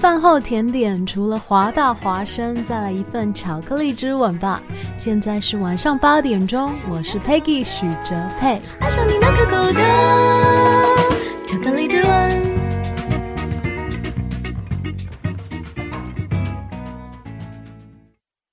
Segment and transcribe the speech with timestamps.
[0.00, 4.62] 饭后甜点，除了华大华生，再来一份巧克力之吻吧。
[4.96, 8.58] 现在是晚上八点钟，我是 Peggy 许哲佩。
[8.80, 9.82] 爱上你那可口的
[11.46, 12.58] 巧克力之吻。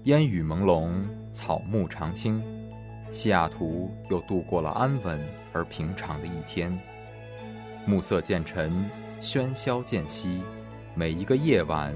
[0.04, 0.92] 烟雨朦胧，
[1.34, 2.40] 草木常青，
[3.12, 5.20] 西雅图又度过了安稳
[5.54, 6.72] 而平常的一天。
[7.84, 8.88] 暮色渐沉，
[9.20, 10.40] 喧嚣渐息，
[10.94, 11.96] 每一个夜晚，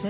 [0.00, 0.08] 谁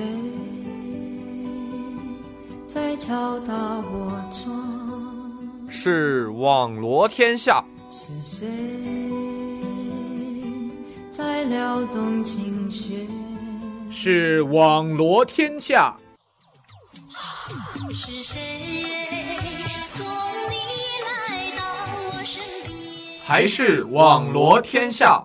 [2.67, 5.67] 在敲打我窗？
[5.70, 7.64] 是网罗天下。
[7.89, 8.47] 是谁
[11.11, 13.08] 在撩动琴弦？
[13.91, 15.97] 是网罗天下。
[17.95, 18.84] 是谁
[19.83, 20.05] 送
[20.50, 20.55] 你
[21.06, 21.64] 来到
[22.05, 22.78] 我身边？
[23.25, 25.24] 还是网罗天下。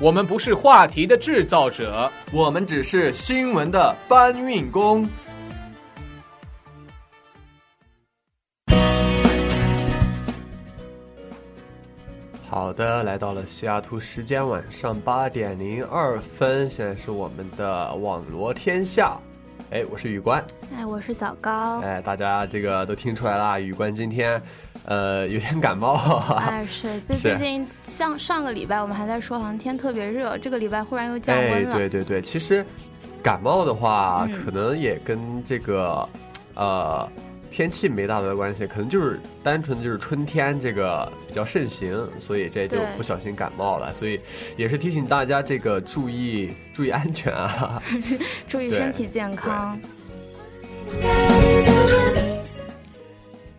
[0.00, 5.06] 我们不是话题的制造者，我们只是新闻的搬运工。
[12.48, 19.18] 好的，来到了西雅图时间晚上八点零二分，现在是我们的网罗天下。
[19.70, 20.42] 哎，我是宇关，
[20.74, 24.42] 哎，我是枣糕，哎，大家这个都听出来啦，宇关今天
[24.90, 25.94] 呃有点感冒。
[26.36, 31.74] 哎， 是，最最近像上个礼拜我们还在说好像天特别热，这个礼拜忽然又降温了。
[31.76, 32.66] 对对对，其实
[33.22, 36.06] 感冒的话，可能也跟这个
[36.56, 37.08] 呃。
[37.52, 43.90] 天气没大的关系，可能就是单纯的就是春天这个比较盛行，所以这就不小心感冒了。
[43.92, 44.20] 所以
[44.56, 47.82] 也是提醒大家这个注意注意安全啊，
[48.46, 49.76] 注意身体健康。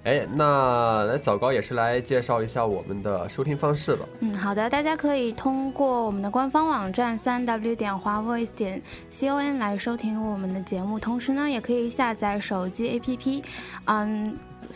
[0.03, 4.05] 哎，那来早高也是来介绍一下我们的收听方式吧。
[4.21, 13.43] 嗯，好的，大家可以通过我们的官方网站三 w 点华 voice 点 c o n 来收听我们的节目，同时呢，也可以下载手机 APP，
[13.85, 14.35] 嗯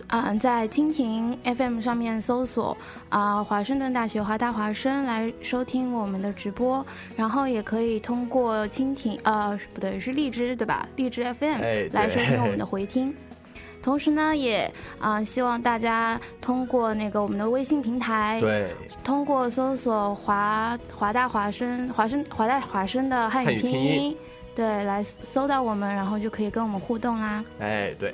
[0.09, 2.78] 嗯，在蜻蜓 FM 上面搜索
[3.09, 6.85] 啊华盛顿大学华大华生来收听我们的直播，
[7.16, 10.88] 然后也可以通过蜻蜓呃不对是荔枝对吧？
[10.97, 11.62] 荔枝 FM
[11.94, 13.12] 来收听我们的 回听。
[13.85, 14.69] 同时呢，也
[15.00, 18.72] 啊希望大家通过那个我们的微信平台，对，
[19.03, 24.18] 通过搜索华华大华生华生华大华生的汉语拼音，
[24.56, 27.46] 对，来搜到我们，然后就可以跟我们互动啦。
[27.59, 28.12] 哎，对。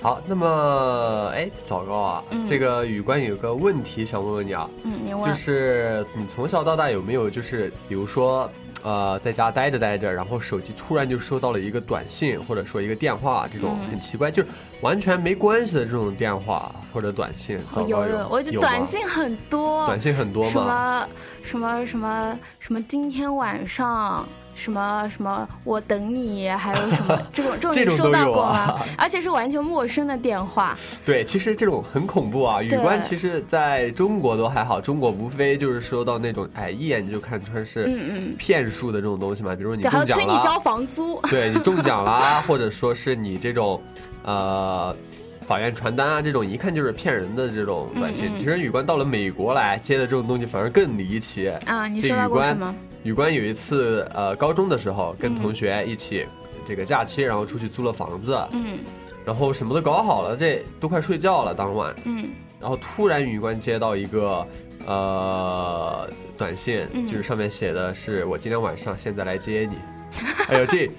[0.00, 8.50] 好，那么哎，枣糕啊，这个宇关有个问题想问问你啊，嗯，你问，就是你从小到大有没有就是比如说。
[8.82, 14.48] 呃，在家待着待着，然后手机突然就收到了一个短信，或者说一个电话，这种很奇怪，就是
[14.80, 17.58] 完全没关系的这种电话或者短信。
[17.86, 20.50] 有有，我就短信很多，短信很多吗？
[20.50, 21.08] 什么
[21.42, 22.82] 什么什么什么？
[22.82, 24.26] 今天晚上。
[24.62, 25.48] 什么什么？
[25.64, 28.78] 我等你，还有什么 这种这种收到过吗？
[28.96, 30.76] 而且是完全陌生的电话。
[31.04, 32.62] 对，其实这种很恐怖啊。
[32.62, 37.90] 语关其实在中国都还好，中国无非就是收到那种哎一眼就看出来是
[38.38, 39.56] 骗术的这种东西嘛。
[39.56, 41.20] 比如你中奖了，催你交房租。
[41.22, 43.82] 对你中奖啦， 或者说是你这种
[44.24, 44.94] 呃
[45.42, 48.30] 法院传单啊这种，一看就是骗人的这种短信。
[48.38, 51.48] 其实语关到了美国来接的这种东西反而更离奇。
[51.66, 51.88] 啊。
[51.88, 52.74] 你说到过什么？
[53.02, 56.24] 宇关有一次，呃，高中的时候跟同学一起，
[56.64, 58.78] 这个假期，然后出去租了房子，嗯，
[59.24, 62.30] 然后什么都搞好了，这都快睡觉了，当晚，嗯，
[62.60, 64.46] 然后突然宇官接到一个，
[64.86, 66.08] 呃，
[66.38, 69.76] 短信，就是上面写的是我今天晚上现在来接你，
[70.48, 70.90] 哎呦，这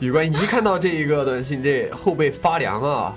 [0.00, 3.14] 宇官一看到这一个短信，这后背发凉啊，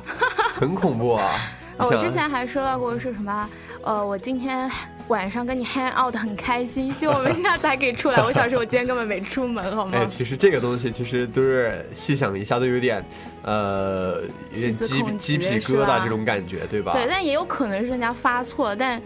[0.53, 1.31] 很恐怖啊！
[1.77, 3.49] 哦我之前还收到过是什么？
[3.83, 4.71] 呃，我今天
[5.09, 8.23] 晚上跟你 hang out 很开心，希望我们下次还可以出来。
[8.23, 9.97] 我想说，我今天根本没出门，好吗？
[9.97, 13.03] 哎，其实这个东西其实都是细想一下都有点，
[13.43, 14.21] 呃，
[14.53, 16.93] 有点鸡鸡皮疙瘩这种感觉，对吧？
[16.93, 18.99] 对，但也有可能是人家发错了，但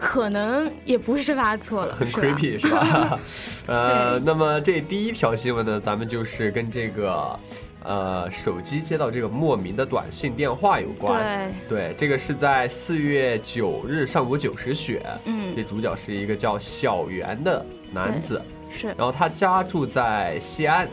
[0.00, 3.20] 可能也不是发错了，很 creepy 是吧？
[3.68, 7.38] 呃，那么这第一条新闻呢，咱们就是跟这个
[7.84, 11.52] 呃手机接到这个莫名的短信电话有关。
[11.68, 20.88] 对，这个是在四月九日上午九时许，嗯这主角是一个叫小袁的男子，是然后他家住在西安。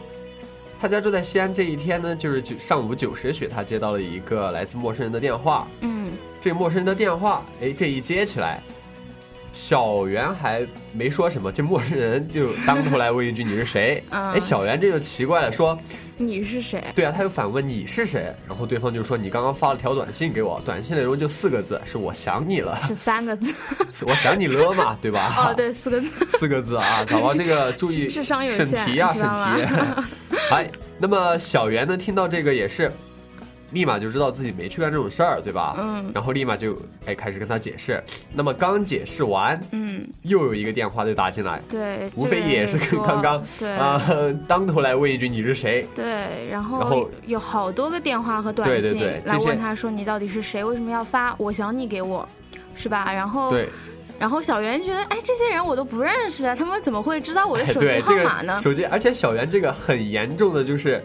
[0.79, 5.67] 他家住在西安这一天呢，就是九上午九时许，他接到了一个来自陌生人的电话。
[5.81, 8.61] 嗯，这陌生人的电话，哎，这一接起来，
[9.57, 10.63] 小袁还
[10.93, 15.75] 没说什么，这陌生人就当头来问一句：“你是谁？”嗯 哎，小袁这就奇怪了，说
[16.15, 23.51] 你是谁？：“对啊。”他又反问：“你是谁？”然后对方就说：“你刚刚发了条短信给我，短信内容就四个字，是我想你了，是三个字。
[24.05, 26.07] 我想你了嘛，对吧？” 哦，对，四个字。
[26.37, 29.97] 四个字啊，宝宝这个注意智商有审题啊，审题。
[30.51, 30.69] 哎，
[30.99, 32.91] 那么小袁呢，听到这个也是，
[33.71, 35.75] 立马就知道自己没去干这种事儿，对吧？
[35.79, 38.01] 嗯然后立马就哎开始跟他解释。
[38.33, 44.01] 那么刚解释完，嗯，又有一个电话就打进来，对，无非也是跟刚刚对啊、
[44.47, 45.85] 当头来问一句你是谁？
[45.93, 52.27] 对，然后然后有好多个电话和短信对对对来问他说你到底是谁，为什么要发我想你给我，
[52.75, 53.11] 是吧？
[53.13, 53.67] 然后对，
[54.17, 58.61] 然后小袁觉得哎这些人我都不认识啊，他们怎么会知道我的手机 号码呢个？
[58.61, 61.03] 手机，而且小袁这个很严重的就是。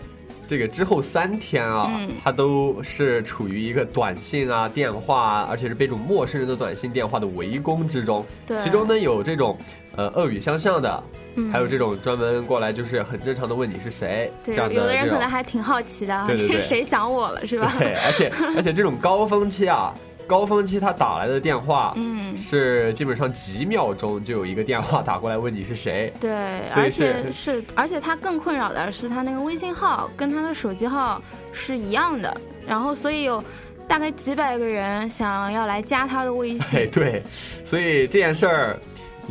[0.52, 8.22] 这个之后三天啊，嗯他都是处于一个短信啊、电话啊，而且是被这种陌生人的短信、电话的围攻之中。
[8.46, 9.56] 对其中呢有这种
[9.96, 11.02] 呃恶语相向的，
[11.36, 17.72] 嗯还有这种专门过来就是很正常的问你是谁，对这样，的有的人可能还挺好奇的啊，对对对这是 谁想我了是吧？
[17.80, 19.94] 对，而且而且这种高峰期啊，
[20.26, 26.12] 高峰期他打来的电话，嗯是基本上几秒钟就有一个电话打过来问你是谁。
[26.20, 26.30] 对，
[26.72, 31.20] 所以而且是是，而且他更困扰的是，他那个微信号跟他的手机号
[31.52, 32.34] 是一样的，
[32.66, 33.42] 然后所以有
[33.86, 36.90] 大概几百个人想要来加他的微哎，信。
[36.92, 37.22] 对，
[37.64, 38.78] 所以这件事儿，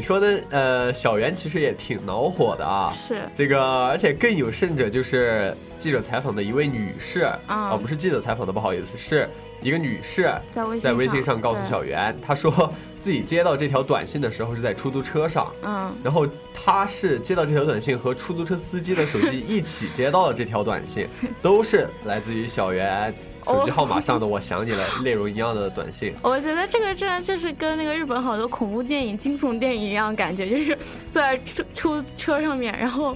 [0.01, 2.91] 你说的呃，小袁其实也挺恼火的啊。
[2.91, 7.69] 是，这个，而且更有甚者，就是记者采访的一位女士，嗯。
[7.69, 9.29] 哦，不是记者采访的，不好意思，是
[9.61, 21.05] 一个女士在微信在微信上告诉小袁，她说自己接到这条短信的时候是在出租车上，嗯，然后她是接到这条短信和出租车司机的手机一起接到了这条短信，
[21.43, 23.13] 都是来自于小袁
[23.45, 26.13] 手机号码上的“我想你了”内容一样的短信。
[26.21, 30.77] 我觉得这个真的就是跟那个日本好多恐怖电影、惊悚电影一样，感觉就是
[31.11, 33.15] 坐在出出车上面，然后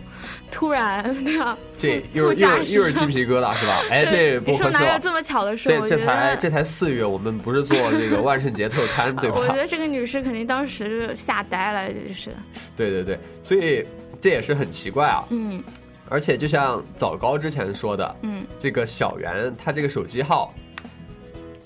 [0.51, 1.57] 突然对吧？
[1.77, 3.81] 这又是又是又是鸡皮疙瘩是吧？
[3.91, 4.63] 哎，这对不合适。
[4.65, 5.69] 你说哪有这么巧的事？
[5.69, 9.47] 这这才这才四月，我们不是做这个万圣节特刊 对吧我？
[9.47, 12.31] 觉得这个女士肯定当时吓呆了，就是，
[12.75, 13.85] 对对对，所以
[14.19, 15.23] 这也是很奇怪啊。
[15.29, 15.63] 嗯
[16.09, 18.43] 而且就像枣糕之前说的，嗯。
[18.57, 20.53] 这个小袁他这个手机号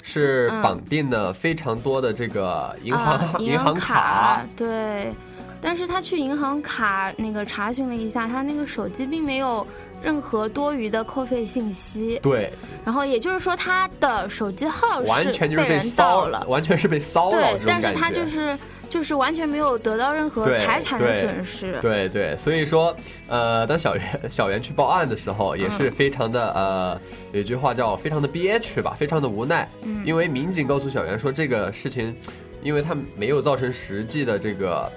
[0.04, 5.14] 是嗯绑定了非常多的这个银行、啊 银行卡，对，
[5.62, 9.66] 但是他去银行卡那个查询了一下，他那个手机并没有
[10.02, 12.52] 任何多余的扣费信息，对，
[12.84, 17.60] 然后也就是说他的手机号完全就是被盗了，完全是被骚扰对。
[17.68, 18.58] 但是他就是
[18.90, 22.96] 就是完全没有得到任何财产的损失，对对，所以说，
[23.28, 32.16] 呃，当小袁 小袁去报案的时候，也嗯是非常的、呃，有一句话叫非常的憋屈吧，非常的无奈，嗯因为民警告诉小袁说这个事情，
[32.64, 34.92] 因为他没有造成实际的这个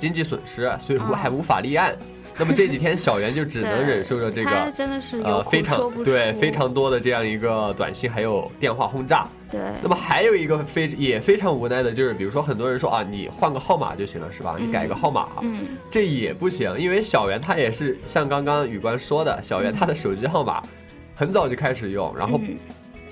[0.00, 1.94] 经济损失，所以说嗯还无法立案。
[2.36, 4.72] 那么这几天小袁就只能忍受着这他个。
[4.72, 9.28] 真的是有呃，非常对非常多的这样一个短信，还有电话轰炸。
[9.54, 14.56] 对，那么还有一个非也非常无奈的，就是比如说很多人说啊，你换个号码就行了，是吧？
[14.58, 15.60] 你改个号码，嗯。
[15.88, 20.60] 这也不行，因为小袁他也是像刚刚宇官说的，小袁他的手机号码
[21.14, 22.56] 很早就开始用，然后嗯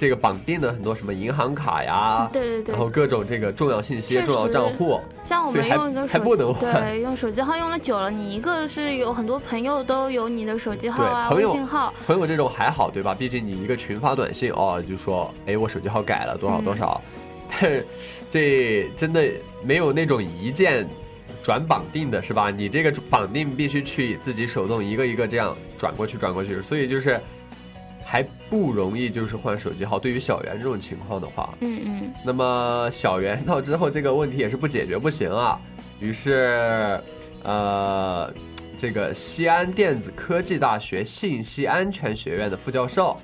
[0.03, 2.73] 这个绑定的很多什么银行卡呀，对对对。
[2.73, 6.83] 然后各种这个重要信息、重要账户，像我们用一个手机，还不能换。
[6.83, 13.15] 对，用手机号用了久了，你一个是有很多朋友都有你的手机号啊、朋友微信号，朋友这种还好，对吧？
[13.17, 17.01] 毕竟你一个群发短信哦，就说哎我手机号改了多少多少，
[17.49, 17.87] 但是
[18.29, 19.23] 这真的
[19.63, 20.85] 没有那种一键
[21.45, 22.51] 转绑定的是吧？
[22.51, 27.21] 你这个绑定必须去自己手动一个一个这样转过去转过去，所以就是
[28.13, 29.99] 还不容易就是换手机号。
[29.99, 35.59] 对于小袁这种情况的话，嗯嗯那么小袁到之后这个问题也是不解决不行啊，
[35.99, 37.01] 于是，
[37.43, 38.31] 呃，
[38.77, 43.19] 这个西安电子科技大学信息安全学院的副教授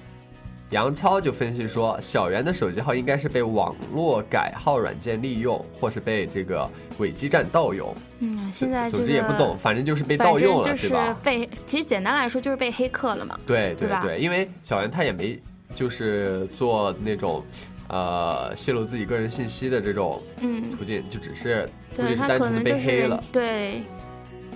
[0.71, 6.67] 杨超就分析说，小袁的手机号应该是被网络改号软件利用，或是被这个
[6.97, 7.95] 伪基站盗用。
[8.21, 10.95] 嗯，现在总这个之也不懂，反正就是被盗用了，就是？
[11.23, 13.39] 被，其实简单来说就是被黑客了嘛。
[13.47, 15.39] 对对吧对，因为小袁他也没
[15.75, 17.45] 就是做那种
[17.89, 23.23] 呃泄露自己个人信息的这种嗯，途径，就只是估计是单纯的被黑是了。
[23.31, 23.83] 对，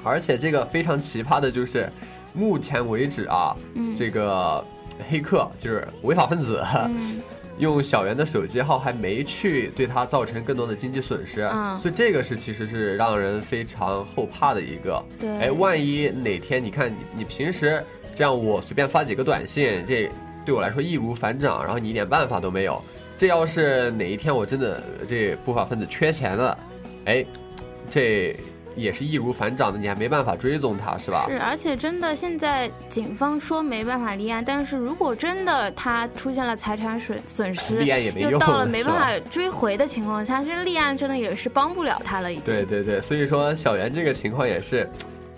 [0.03, 1.89] 而且这个非常奇葩的就是，
[2.33, 4.65] 目前为止啊，嗯这个
[5.09, 7.21] 黑客就是违法分子，嗯
[7.63, 15.01] 用小袁的手机号还没去对他造成更多的经济损失，嗯所以这个是其实是让人非常后怕的一个。
[15.17, 17.81] 对，哎，万一哪天你看你你平时
[18.17, 20.11] 这样，我随便发几个短信，这
[20.45, 22.83] 对我来说易如反掌，然后你一点办法都没有。
[23.17, 26.59] 这要是哪一天我真的这不法分子缺钱了，
[27.05, 27.25] 哎，
[27.89, 28.37] 这
[28.75, 31.27] 也是易如反掌的，你还没办法追踪他，是吧？
[31.29, 42.45] 是，而且真的，现在警方说没办法立案，但是如果真的他出现了财产损损失，立案也没用又到了没办法追回的情况下，这立案真的也是帮不了他了，已经。
[42.45, 44.89] 对对对，所以说小袁这个情况也是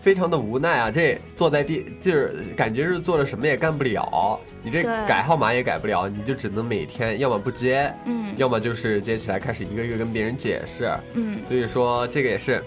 [0.01, 12.63] 非常的无奈啊，这坐在地就是感觉是做了什么也干不了，你这改号码也改不了，你就只能每天要么不接，嗯要么就是接起来开始一个一个跟别人解释，嗯，所以说这个也是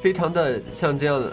[0.00, 1.32] 非常的像这样的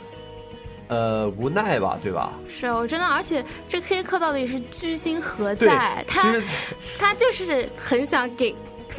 [0.88, 2.34] 呃无奈吧，对吧？
[2.48, 6.36] 是我真的，而且这黑客到底是居心何在？，他
[7.00, 8.56] 他就是很想给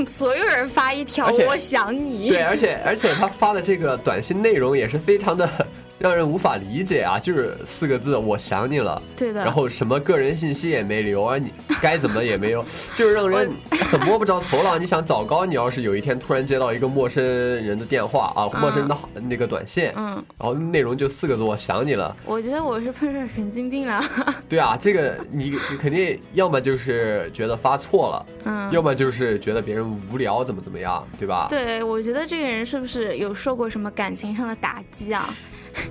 [0.07, 2.29] 所有人发一条“我想你”。
[2.31, 5.49] 对，而且而且他发的这个短信内容也是非常的
[5.99, 9.00] 让人无法理解啊，就是四个字“我想你了”。
[9.17, 9.43] 对的。
[9.43, 11.50] 然后什么个人信息也没留啊，你
[11.81, 13.50] 该怎么也没有， 就是让人
[13.91, 14.76] 很摸不着头脑。
[14.79, 24.03] 你想早高，你要是有一天突然接到一个陌生人的电话啊，陌生人的好那个短信，嗯，然后内容就四个字“我想你了我觉得我是碰上神经病了。
[24.49, 31.47] ”，对啊，这个你你肯定要么就是觉得发错了，嗯，要么就是觉得别人无聊怎么怎么样，对吧？
[31.49, 35.29] 对，我觉得这个人是不是有受过什么感情上的打击啊？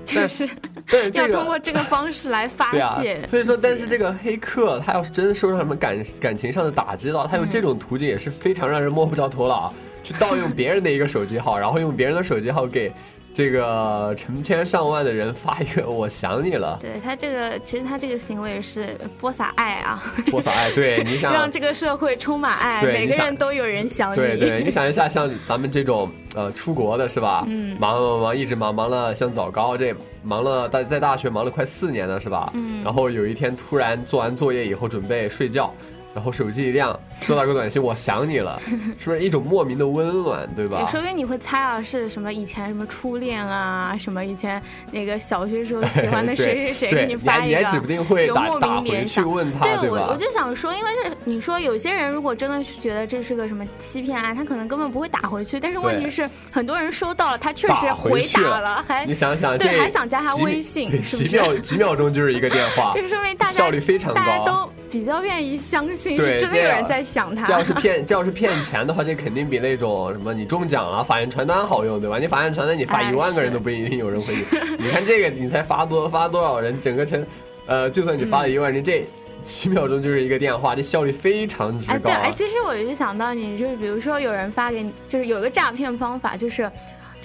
[0.03, 0.47] 就是
[1.13, 9.73] 要通过这个方式来发泄所以说，但是这个黑客他要是真的受到什么感感情上的打击到，他用这种途径也是非常让人摸不着头脑啊，
[10.03, 12.91] 去盗用别人的一个手机号，然后用别人的手机号给
[13.35, 20.01] 这个成千上万的人发一个“我想你了对他这个，其实他这个行为是播撒爱啊，”，
[20.31, 20.71] 播撒爱。
[20.71, 24.15] 对， 你想让这个社会充满爱，每个人都有人想你。
[24.15, 27.43] 对对， 你想一下，像咱们这种呃出国的是吧？
[27.49, 32.49] 嗯忙忙忙，一直忙忙了，像早高这忙了大在大学忙了快四年了是吧？
[32.55, 35.73] 嗯然后有一天突然做完作业以后准备睡觉，
[36.15, 38.57] 然后手机一亮，收到个短信，我想你了，
[38.97, 40.87] 是不是一种莫名的温暖，对吧也？
[40.87, 44.61] 说不定你会猜啊，是什么以前什么初恋啊，什么以前
[44.93, 49.29] 那个小学时候喜欢的 谁谁谁给你发一个，你还指不定会打有莫打回去名联想。
[49.29, 50.15] 问他，对我，我？
[50.15, 55.59] 就想说，因为这你说有些人如果真的是觉得这是个什么欺骗案，他可能根本不会打回去。
[55.59, 64.45] 但是问题是，很多人收到了，他确实回打了，还你想想，对还想加他微信是是 几秒几秒钟就是一个电话，这个说明大家效率非常大家高。
[64.45, 67.45] 都比较愿意相信，是真的有人在想他。
[67.45, 72.17] 这要是骗，这要是骗钱的话，这肯定比那种什么你中奖了法院传单好用，对吧？
[72.17, 74.85] 你法院传单你发哎一万个人都不一定有人回你。
[74.85, 77.27] 你看这个，你才发多发多少人，整个城，
[77.65, 79.05] 呃，就算你发了一万人，这
[79.43, 82.31] 几秒钟就是一个电话，这效率非常之哎，对，高啊哎，！
[82.31, 86.71] 其实我就想到你，就是比如说有人发给你，就是有个诈骗方法，就是。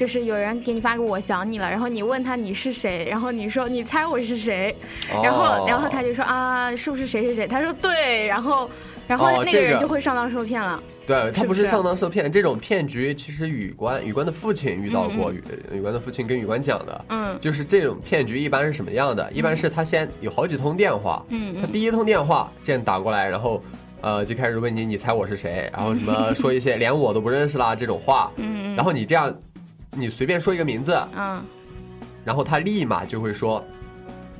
[0.01, 4.75] 就是有人给你发个我想你了，然后你问他你是谁，然后你说你猜我是谁，
[5.23, 7.47] 然后哦然后他就说啊是不是谁谁谁？
[7.47, 8.71] 他说对，然后
[9.07, 10.83] 然后那个人就会上当受骗了。
[11.07, 15.43] 对他不是上当受骗，这种骗局其实宇官宇官的父亲遇到过，宇
[15.75, 17.39] 宇官的父亲跟宇官讲的，嗯。
[17.39, 19.31] 就是这种骗局一般是什么样的？
[19.35, 21.61] 一般是他先有好几通电话，嗯嗯。
[21.61, 23.63] 他第一通电话这样打过来，然后
[24.01, 25.71] 呃就开始问你，你猜我是谁？
[25.77, 28.75] 然后什么 说一些连我都不认识啦这种话，嗯。
[28.77, 29.37] 然后你这样，
[29.93, 31.43] 你随便说一个名字，嗯。
[32.25, 33.65] 然后他立马就会说。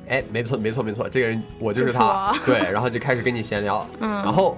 [0.07, 4.57] 哎，没错，没错，没错，这个人我就是他， 对，然后就开始跟你闲聊，嗯，然后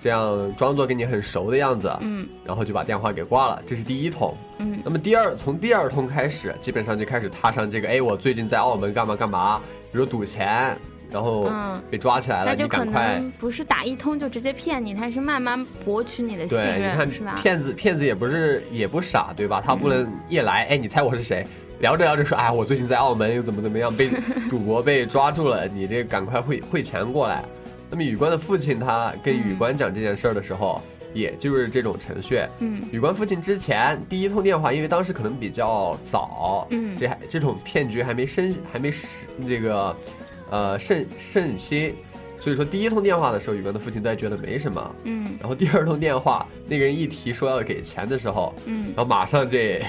[0.00, 2.26] 这样装作跟你很熟的样子，嗯。
[2.44, 4.36] 然后就把电话给挂了，这是第一通。
[4.58, 4.80] 嗯。
[4.84, 10.76] 那么第二从第二通开始，基本上就开始踏上这个，哎，我最近在澳门干嘛干嘛，比如赌钱，
[11.10, 13.14] 然后嗯被抓起来了，那就可你赶快。
[13.18, 17.38] 能不是打一通就直接骗你，他是慢慢博取你的信任，是吧？
[17.40, 19.62] 骗子骗子也不是也不傻，对吧？
[19.64, 21.46] 他不能一来，哎，你猜我是谁？
[21.80, 24.08] 聊着聊着说，哎，我最近在澳门又怎么怎么样，被
[24.50, 27.44] 赌博被抓住了，你这赶快汇汇钱过来。
[27.90, 32.38] 那么宇官的父亲他跟宇官讲这件事儿的时候，嗯也就是这种程序。
[32.58, 39.96] 嗯宇官父亲之前第一通电话，因为当时可能比较早，嗯这还这种骗局还没生还没实这个
[40.50, 41.94] 呃盛盛行，
[42.40, 44.94] 所以说第一通电话的时候，宇哥的父亲都还觉得没什么。
[45.04, 49.80] 嗯然后第二通电话，那个人一提说要给钱的时候，嗯，然后马上这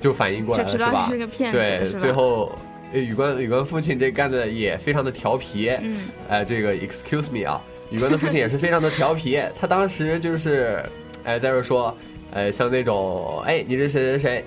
[0.00, 1.06] 就反应过来了，是吧？
[1.08, 2.52] 是个骗子对最后
[2.92, 7.60] 呃宇官宇官父亲这干的也非常的调皮，嗯呃，这个 excuse me 啊，
[7.90, 10.82] 宇官的父亲也是非常的调皮， 他当时就是，
[11.24, 11.96] 哎，在这说，
[12.32, 14.44] 呃，像那种，哎，你是谁谁谁，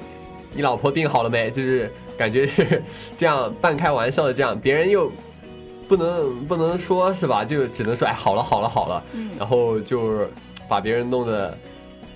[0.54, 1.51] 你老婆病好了没？
[1.51, 2.82] 就是感觉是
[3.18, 5.12] 这样半开玩笑的这样，别人又
[5.89, 7.43] 不能不能说是吧？
[7.43, 10.29] 就只能说，哎，好了好了好了，嗯然后就是
[10.69, 11.58] 把别人弄得。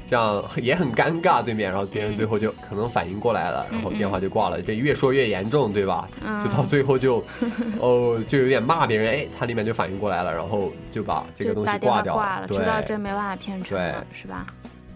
[0.06, 4.62] 这样也很尴尬，对面，然后别人最后就可能反应过来了，然后电话就挂了。
[4.62, 6.08] 这越说越严重，对吧？
[6.24, 7.24] 嗯就到最后就，
[7.80, 14.46] 哦，就有点骂别人，哎，他里面就反应过来了，然后就把这个东西就把电话掉挂了，对知道这没办法骗成了，对是吧？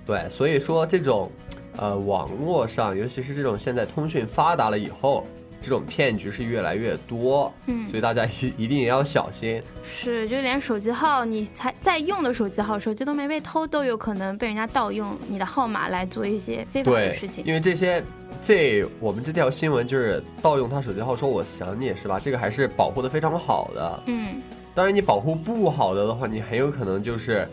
[0.05, 1.31] 对，所以说这种，
[1.77, 5.25] 呃，网络上，尤其是这种现在通讯发达了以后，
[5.61, 9.61] 这种骗局是越来越多，嗯所以大家一 一定也要小心。
[9.83, 17.43] 是，就连手机号你才在用的手机号，手机都没被偷，都有可能被人家盗用你的号码来做一些非法的事情。
[17.45, 18.03] 因为这些，
[18.41, 22.19] 这我们这条新闻就是盗用他手机号说我想你是吧？
[22.19, 24.03] 这个还是保护的非常好的。
[24.05, 24.41] 嗯
[24.73, 27.47] 当然，你保护不好的的话，你很有可能就是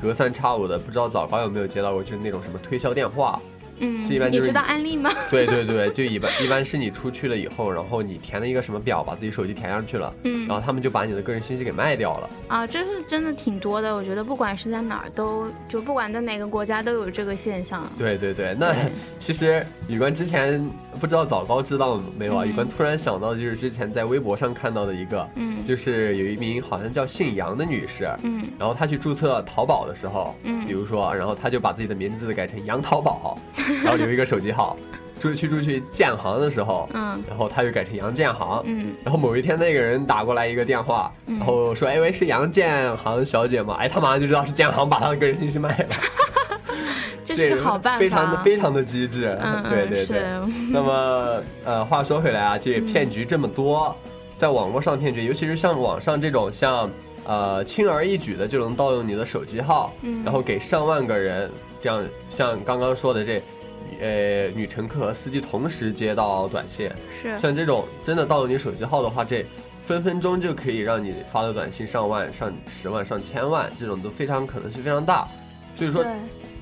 [0.00, 3.40] 隔三差五的，不知道早高有没有接到过，就是那种什么推销电话。
[3.80, 5.10] 嗯，这一般就是你知道安利吗？
[5.30, 12.30] 对对对，就一般一般是你出去了以后，然后你填了一个什么表，把自己手机填上去了，嗯然后他们就把你的个人信息给卖掉了。
[12.48, 13.94] 啊，这是真的挺多的。
[13.94, 17.86] 我觉得不管是在哪儿都，就不管在哪个国家都有这个现象。
[17.98, 18.74] 对对对，那
[19.18, 20.64] 其实宇官之前
[21.00, 22.44] 不知道早高知道没有啊？
[22.44, 33.38] 嗯宇官突然想到，就是之前在微博上看到的一个，嗯就是有一名好像叫姓杨的女士，嗯然后她去注册淘宝的时候，嗯比如说，然后她就把自己的名字改成杨淘宝，
[33.84, 34.76] 然后留一个手机号，
[35.20, 45.86] 出去出去建行的时候，嗯然后他就改成杨建行，嗯然后某一天那个人打过来一个电话，嗯然后说：“哎喂，是杨建行小姐吗？”哎，他马上就知道是建行把他的个人信息卖了，
[47.24, 47.98] 这是好办法。
[47.98, 49.36] 非常的非常的机智。
[49.42, 50.22] 嗯对对对。
[50.70, 53.94] 那么呃，话说回来啊，这骗局这么多，
[54.38, 56.90] 在网络上骗局，尤其是像网上这种像
[57.24, 61.50] 呃轻而易举的就能盗用你的手机号，嗯然后给上万个人
[61.80, 63.42] 这样，像刚刚说的这。
[64.00, 69.44] 呃，女乘客和司机同时接到短信，是像这种真的盗用你手机号的话，这
[69.86, 75.26] 分分钟就可以让你发的短信上万、上十万、上千万，这种都非常可能性非常大。
[75.76, 76.04] 所以说，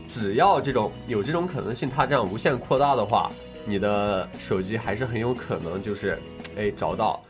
[0.07, 3.31] 只要这种有这种可能性，它这样无限扩大的话，
[3.65, 6.19] 你的手机还是很有可能就是，
[6.57, 7.21] 哎找到。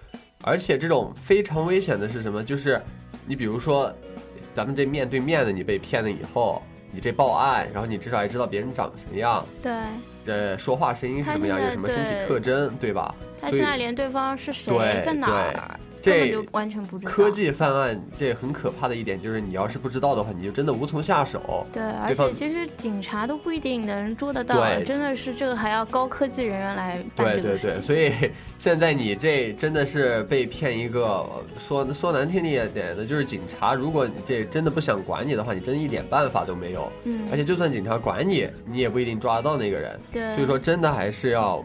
[0.42, 2.44] 而且这种非常危险的是什么？
[2.44, 2.80] 就是
[3.26, 3.92] 你比如说，
[4.52, 9.72] 咱们这面对面的你被骗了以后，你这报案，然后你至少也知道别人长什么样，对，
[10.26, 13.14] 呃，说话声音是什么样，有什么身体特征，对吧？
[13.40, 15.60] 他现在连对方是谁对在哪儿，对
[16.10, 17.10] 根本就完全不知道。
[17.10, 21.66] 科技犯案这很可怕的一点就是，你要是不知道的话，你就真的无从下手。
[21.72, 27.82] 对，而且其实警察都不一定能捉得到，对真的是这个还要高科技人员来办对对对，这个事情。
[27.82, 28.12] 所以
[28.58, 31.24] 现在你这真的是被骗一个，
[31.58, 36.90] 说说难听一点的，就是警察，如果你这真的不想管你的话，你真一点办法都没有。
[37.04, 39.98] 嗯而且就算警察管你，你也不一定抓得到那个人。
[40.12, 41.64] 对所以说真的还是要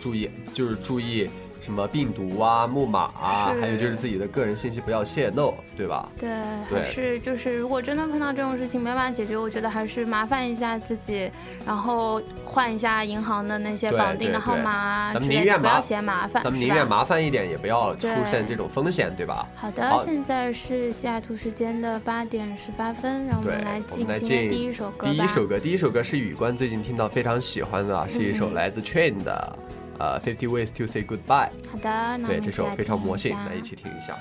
[0.00, 1.28] 注意，就是注意
[1.64, 6.08] 什么病毒啊、木马啊，还有就是自己的个人信息不要泄露，对吧？
[6.18, 6.28] 对，
[6.68, 6.78] 对。
[6.78, 11.30] 还是就是如果真的碰到这种事情没办法解决，我觉得还是麻烦一下自己，
[11.64, 19.46] 然后换一下银行的那些绑定的号码啊咱们宁愿不要嫌麻烦，咱们宁愿麻烦一点，也不要出现这种风险，对吧？
[19.54, 19.98] 好的，好。
[19.98, 25.08] 现在是西雅图时间的八点十八分，让我们来，进今天第一首歌。
[25.08, 28.54] 第一首歌，第一首歌是雨官最近听到非常喜欢的啊，是一首嗯。
[28.54, 29.58] 来自 Train 的，
[29.98, 31.50] 呃，Fifty Ways to Say Goodbye。
[31.70, 34.16] 好的，那对，这首非常魔性，来一起听一下。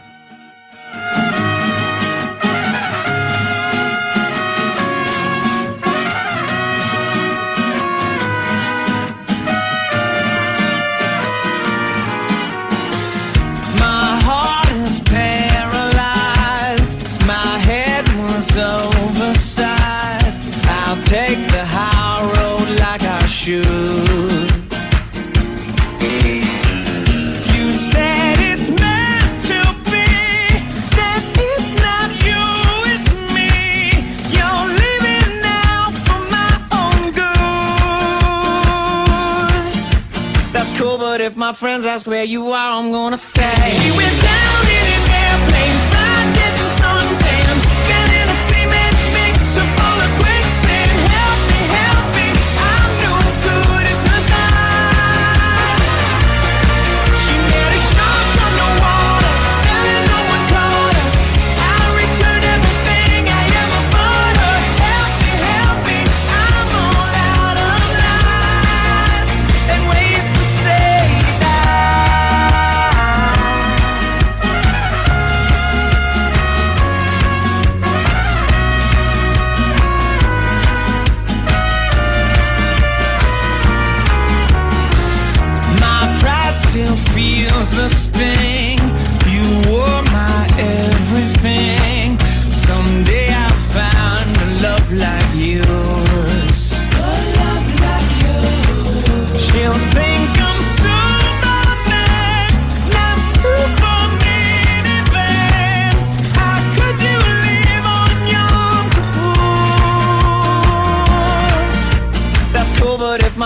[41.54, 44.53] Friends that's where you are, I'm gonna say She went down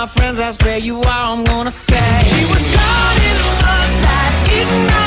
[0.07, 2.21] friends ask where you are, I'm gonna say.
[2.25, 5.06] She was caught in a mudslide, eating lying,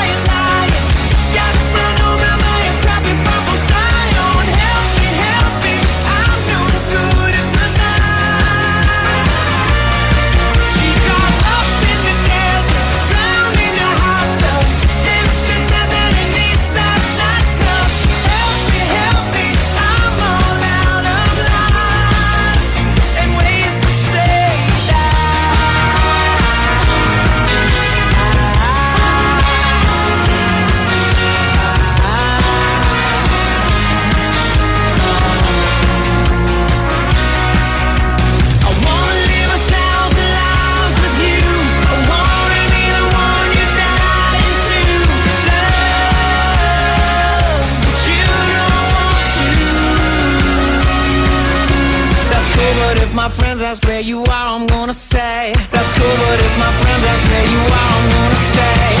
[53.21, 55.53] my friends ask where you are, I'm gonna say.
[55.71, 59.00] That's cool, but if my friends ask where you are, I'm gonna say.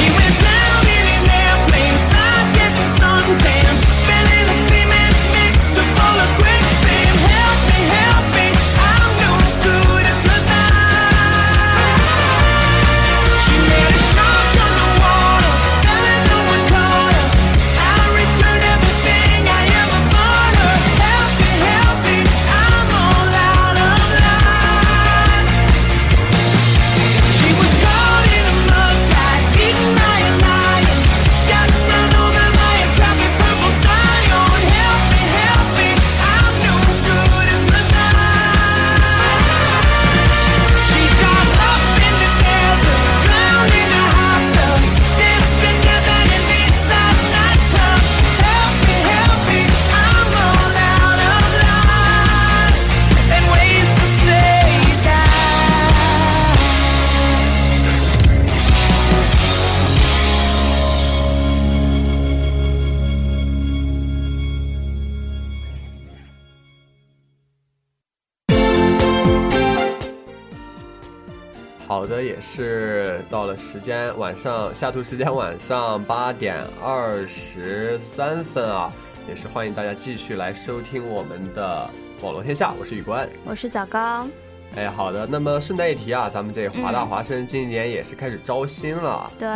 [73.31, 78.91] 到了时间，晚上下图时间晚上八点二十三分啊，
[79.29, 81.89] 也是欢迎大家继续来收听我们的
[82.21, 83.27] 网络天下，我是宇官。
[83.45, 84.27] 我是枣糕。
[84.75, 89.31] 哎，好的，那么顺带一提啊，咱们这华大嗯华生今年也是开始招新了。
[89.39, 89.47] 对，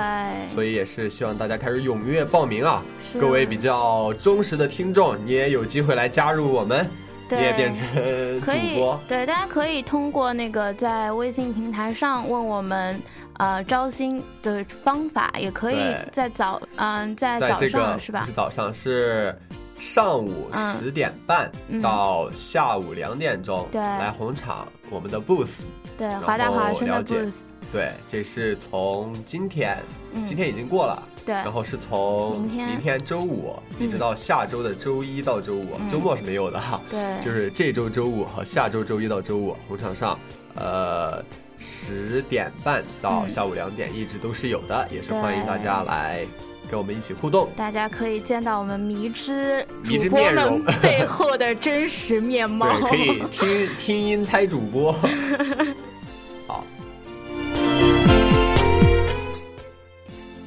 [0.54, 2.82] 所以也是希望大家开始踊跃报名啊！
[3.02, 6.86] 是各位比较忠实的听众，你也有机会来加入我们，
[7.24, 9.00] 你对也变成可以主播。
[9.06, 12.98] 对，大家可以通过那个在微信平台上问我们。
[13.38, 18.22] 呃，招新的方法也可以在早，嗯、在早在这个上是吧？
[18.22, 18.32] 不是？
[18.32, 19.38] 早上是
[19.80, 20.78] 上午嗯。
[20.78, 21.82] 十点半嗯。
[21.82, 23.82] 到下午两点钟，对。
[23.82, 25.64] 来红场我们的 booth。
[25.98, 27.16] 对，然华大华生的后了解。
[27.24, 29.78] booth，对，这是从今天，
[30.14, 30.26] 嗯。
[30.26, 31.04] 今天已经过了。
[31.26, 31.34] 对。
[31.36, 32.68] 然后是从明天。
[32.70, 35.90] 明天周五一直嗯到下周的周一到周五，嗯。
[35.90, 36.80] 周末是没有的哈。
[36.90, 37.24] 对。
[37.24, 40.18] 就是这周周五和下周周一到周五，红场上，
[40.56, 41.24] 呃，
[41.66, 46.24] 十点半到嗯下午两点一直都是有的，也是欢迎大家来
[46.70, 47.50] 跟我们一起互动。
[47.56, 52.68] 大家可以见到我们迷之迷之主播们 背后的真实面貌。
[52.82, 54.94] 对，可以听听音猜主播。
[56.46, 56.64] 好，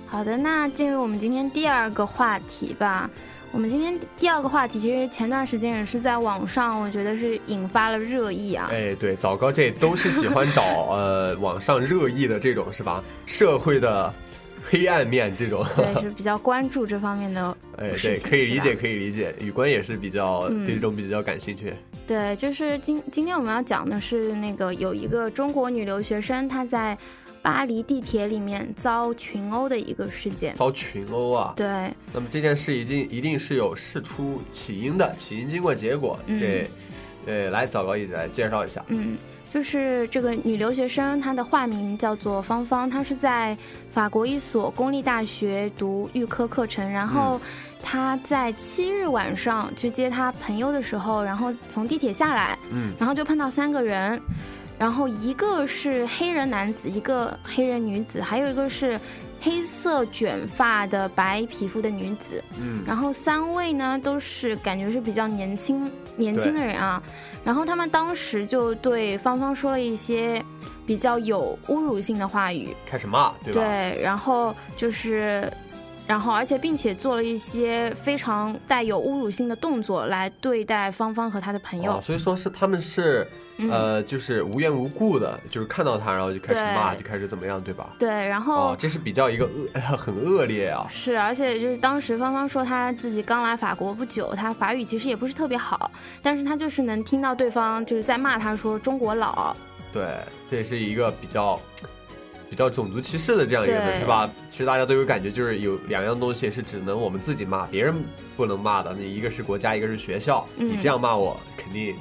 [0.06, 3.10] 好的，那进入我们今天第二个话题吧。
[3.58, 8.68] 我们今天第二个话题，其实前段时间也是在网上，我觉得是引发了热议啊。
[8.70, 10.62] 哎，对，早高这都是喜欢找
[10.94, 13.02] 呃网上热议的这种是吧？
[13.26, 14.14] 社会的
[14.62, 15.66] 黑暗面这种。
[15.74, 19.34] 对，是比较关注这方面的 哎，对，可以理解，可以理解。
[19.40, 21.74] 宇官也是比较嗯对这种比较感兴趣。
[22.06, 26.96] 对，就是今今天我们要讲的是那个有一个中国女留学生，她在
[27.48, 30.54] 巴黎地铁里面遭群殴的一个事件。
[30.54, 31.54] 遭群殴啊！
[31.56, 31.66] 对，
[32.12, 36.70] 那么这件事已经一定是有事出起因的，起因经过结果，嗯这，
[37.24, 38.84] 呃，来早高一起来介绍一下。
[38.88, 39.16] 嗯，
[39.50, 43.56] 就是这个女留学生，她的化名叫做芳芳，她是在
[43.90, 47.40] 法国一所公立大学读预科课程，然后
[47.82, 54.20] 她在七日晚上去接她朋友的时候，然后从地铁下来，嗯然后就碰到三个人，
[54.78, 58.98] 然后一个是黑人男子，一个黑人女子，还有一个是
[59.40, 62.42] 黑色卷发的白皮肤的女子。
[62.60, 67.02] 嗯然后三位呢都是感觉是比较年轻年轻的人啊，
[67.44, 70.42] 然后他们当时就对芳芳说了一些
[70.86, 73.60] 比较有侮辱性的话语，开始骂，对吧？
[73.60, 75.52] 对，然后就是
[76.08, 81.98] 然后而且并且做了一些非常带有侮辱性的动作来对待芳芳和他的朋友。
[81.98, 87.90] 哦，所以说是他们是嗯呃，就是无缘无故的，就是看到他，然后就开始骂，就开始怎么样，对吧？
[87.98, 90.86] 对，然后哦，这是比较一个恶 很恶劣啊。
[90.88, 95.90] 是，而且就是当时芳芳说她自己刚来法国不久，她法语其实也不是特别好，
[96.22, 99.54] 但是她就是能听到对方就是在骂她说中国佬，
[99.92, 100.06] 对，
[100.50, 101.60] 这也是一个比较
[102.50, 104.28] 比较种族歧视的这样一个对人，是吧？
[104.50, 107.94] 其实大家都有感觉，就是有两样东西是只能我们自己骂，别人
[108.36, 108.94] 不能骂的。
[108.98, 110.46] 那一个是国家，一个是学校。
[110.56, 111.94] 嗯你这样骂我，肯定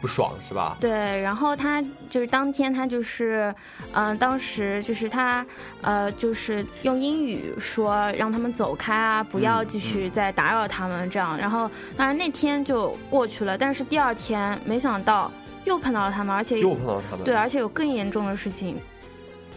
[0.00, 0.76] 不爽，是吧？
[0.78, 0.90] 对，
[1.22, 3.54] 然后他就是当天他就是，
[3.92, 5.44] 嗯、当时就是他
[5.80, 15.32] 呃就是用英语说让他们走开啊，不要嗯继续再打扰他们这样，然后当然那天就过去了，但是第二天没想到
[15.64, 17.24] 又碰到了他们，而且又碰到他们。
[17.24, 18.76] 对，而且有更严重的事情，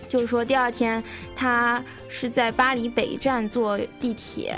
[0.07, 1.03] 就是说第二天
[1.35, 4.55] 他是在巴黎北站坐地铁，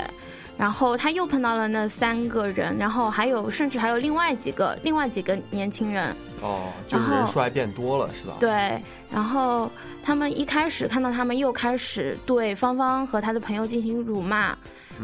[0.56, 8.36] 然后他又碰到了那三个人，然后还有甚至还有另外几个另外几个年轻人，哦，就是人数还变多了，是吧？
[8.38, 8.80] 对，
[9.12, 9.70] 然后
[10.02, 14.56] 他们一开始看到他们又开始对芳芳和他的朋友进行辱骂，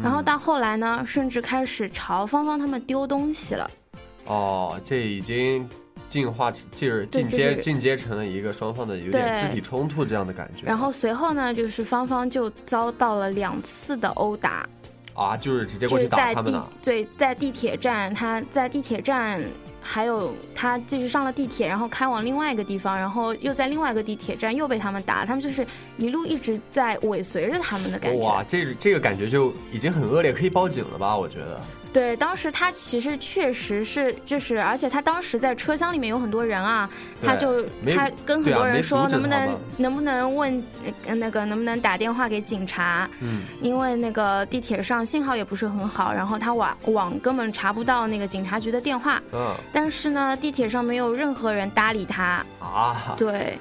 [0.03, 3.69] 然后到后来呢，甚至开始朝芳芳他们丢东西了。
[4.25, 5.67] 哦，这已经
[6.09, 10.65] 进化，就是进对就是阶进阶成了一个双方的有点对肢体冲突这样的感觉。
[10.65, 14.67] 然后随后呢，就是芳芳就遭到了两次的殴打，
[15.13, 16.71] 啊，就是直接过去打他们了。
[16.81, 19.41] 对在地铁站，他在地铁站，
[19.81, 25.65] 还有他继续上了地铁，然后开往另外一个地方，然后又在另外一个地铁站又被他们打，他们就是
[25.97, 28.19] 一路一直在尾随着他们的感觉。
[28.19, 31.17] 哇，这这个感觉就已经很恶劣，可以报警了吧？
[31.17, 31.61] 我觉得。
[31.97, 36.87] 对，当时他其实确实是，就是，而且他当时在车厢里面有很多人啊，
[37.25, 40.63] 他就他跟很多人说能不能、能不能问
[41.07, 49.55] 呃那个能不能打电话给警察，嗯，因为那个地铁上信号也不是很好，然后他网网根本查不到那个警察局的电话，嗯。
[49.73, 53.57] 但是呢，地铁上没有任何人搭理他，啊，对，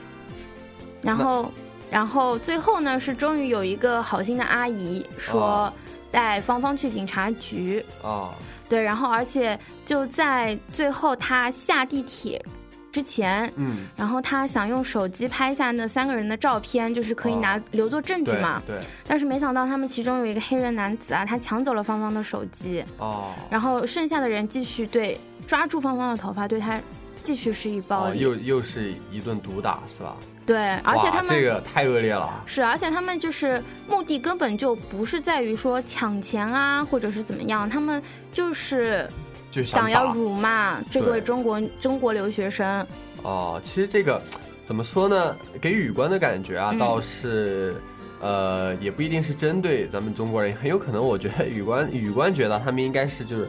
[1.00, 1.50] 然后
[1.90, 5.72] 然后最后呢是终于有一个好心的阿姨说哦
[6.16, 7.84] 带芳芳去警察局。
[8.02, 8.30] 啊
[8.68, 12.44] 对，然后而且就在最后他下地铁
[12.90, 17.38] 之前，嗯，然后他想用手机拍下那三个人的照片，就是可以哦。
[17.40, 18.60] 拿、留作证据嘛。
[18.66, 18.76] 对。
[19.06, 23.32] 但是没想到他们其中有一个黑人男子啊，他抢走了芳芳的手机，哦。
[23.48, 26.80] 然后剩下的人继续对抓住芳芳的头发，对他
[27.26, 30.16] 继续是一暴哦，又又是一顿毒打是吧？
[30.46, 32.44] 对，而且他们这个太恶劣了。
[32.46, 39.08] 是，而且他们就是目的根本就不是在于说抢钱啊，或者是怎么样，他们就是
[39.50, 42.86] 就是想要辱骂这个中国中国留学生。
[43.22, 44.22] 哦，其实这个
[44.64, 45.34] 怎么说呢？
[45.60, 47.74] 给语官的感觉啊，嗯倒是。
[48.18, 53.46] 呃，也不一定是针对咱们中国人，很有可能，我觉得 语官语官觉得他们应该是就是，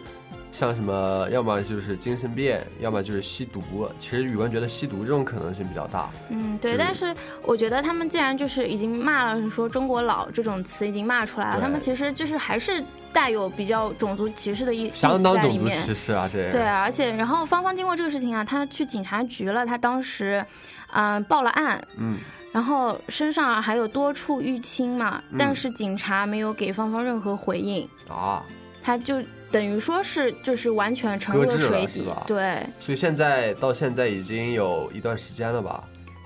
[0.58, 3.88] 像什么，要么就是精神病，要么就是吸毒。
[4.00, 6.10] 其实宇文觉得吸毒这种可能性比较大。
[6.30, 15.70] 嗯，对，是但是我觉得他们既然就是已经骂了说中国佬这种词已经骂出来了，他们其实就是还是带有比较种族歧视的意意思相当种族。
[15.70, 20.44] 歧视啊，这对，而且然后芳芳经过这个事情啊，她去警察局了，她当时，
[20.92, 22.18] 嗯、报了案，嗯，
[22.52, 28.44] 然后身上还有多处淤青嘛，嗯但是警察没有给芳芳任何回应，啊，
[28.82, 35.84] 他就等于说是就是完全沉入了水底，对所以现在到现在已经有一段时间了吧？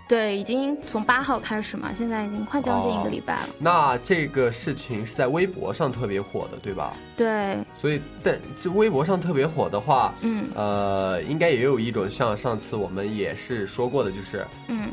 [0.09, 6.93] 对，已经从八号开始嘛，现在已经快将近一个礼拜了，那这个事情是在微博上特别火的，对吧？
[7.15, 14.89] 对，所以，但这微博上特别火的话，嗯呃，应该也有一种像上次我们也是说过的，就是嗯，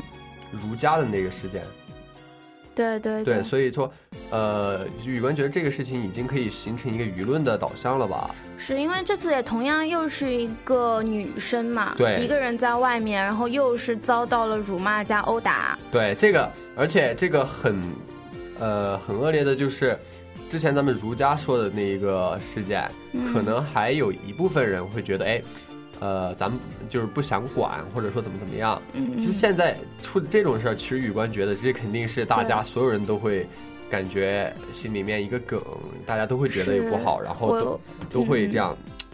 [0.51, 1.63] 儒家的那个事件。
[2.79, 3.91] 对对对，所以说，
[4.29, 8.33] 呃，宇文觉得这个事情已经可以形成一个舆论的导向了吧？
[8.57, 12.23] 是因为这次也同样又是一个女生嘛，对。
[12.23, 17.81] 一个人在外面，然后又是遭到了辱骂加殴打，对，这个，而且这个很，
[18.59, 19.97] 呃，很恶劣的就是，
[20.49, 23.33] 之前咱们儒家说的那一个事件，嗯。
[23.33, 25.41] 可能还有一部分人会觉得，哎，
[25.99, 26.59] 呃，咱们
[26.89, 28.81] 就是不想管，或者说怎么怎么样。
[28.93, 33.45] 嗯其实现在出这种事儿，其实宇官觉得这肯定是大家所有人都会
[33.89, 35.61] 感觉心里面一个梗，
[36.05, 39.08] 大家都会觉得也不好，然后都都会这样对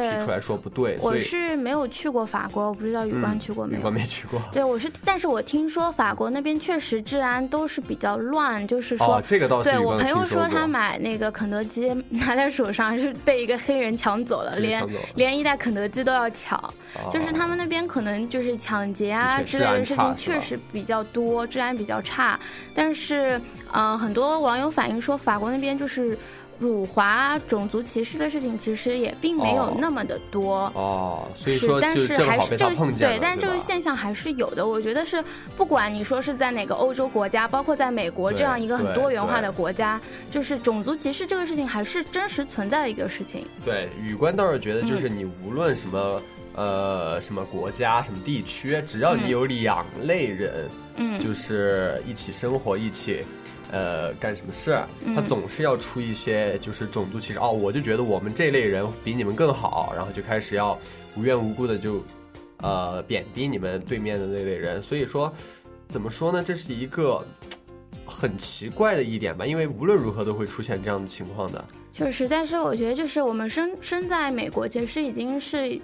[0.00, 3.78] 提出来说不对，所我是没有去过法国，我不知道宇光去过没有。
[3.78, 4.40] 宇官没去过。
[4.52, 14.82] 对，我是，但是我听说法国那边确实治安都是比较乱，就是说，哦这个倒是对我朋友说他买那个肯德基拿在手上是被一个黑人抢走了，连
[15.14, 16.58] 连一袋肯德基都要抢，
[16.94, 22.38] 哦 就是他们那边可能就是抢劫啊之类的事情确实比较多，治安比较差，
[22.74, 23.38] 但是
[23.72, 26.16] 嗯、呃很多网友反映说法国那边就是
[26.62, 30.70] 辱华、种族歧视的事情，其实也并没有哦那么的多。
[30.74, 34.64] 哦，所以，说但是还是这个对，但是这个现象还是有的。
[34.64, 35.22] 我觉得是，
[35.56, 43.44] 不管你说是在哪个欧洲国家，包括在美国这样一个很多元化的国家，就是种族歧视这个事情还是真实存在的一个事情。
[43.64, 46.22] 对，宇官倒是觉得，就是嗯你无论什么、
[46.54, 53.24] 呃什么国家、什么地区，只要你嗯有两类人，嗯，就是一起生活，一起。
[53.72, 54.86] 呃，干什么事儿？
[55.14, 60.78] 他嗯总是要出一些就是种族歧视哦，我就觉得我们这类人比你们更好，然后就开始要
[61.16, 62.04] 无缘无故的就
[62.58, 64.80] 呃贬低你们对面的那类人。
[64.82, 65.32] 所以说，
[65.88, 66.44] 怎么说呢？
[66.46, 67.24] 这是一个
[68.06, 71.64] 很奇怪的一点吧，因为无论如何都会出现这样的情况的。
[71.94, 75.80] 确实，但是我觉得就是我们身身在美国，其实已经是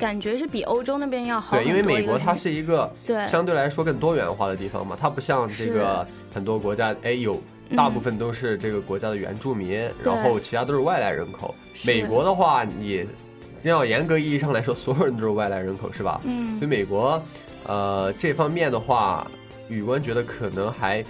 [0.00, 7.40] 感觉是比欧洲那边要好对，因为美国它是一个对相对来说更多元化的地方嘛，它不像这个很多国家，哎有
[7.76, 11.54] 大部分都是这个国家的原住民，然后其他都是外来人口。
[11.84, 13.06] 美国的话，你
[13.62, 16.20] 真要严格意义上来说， 所有人都是外来人口，是吧？
[16.24, 17.22] 嗯所以美国，
[17.66, 19.26] 呃，这方面的话，
[19.68, 21.04] 宇官觉得可能还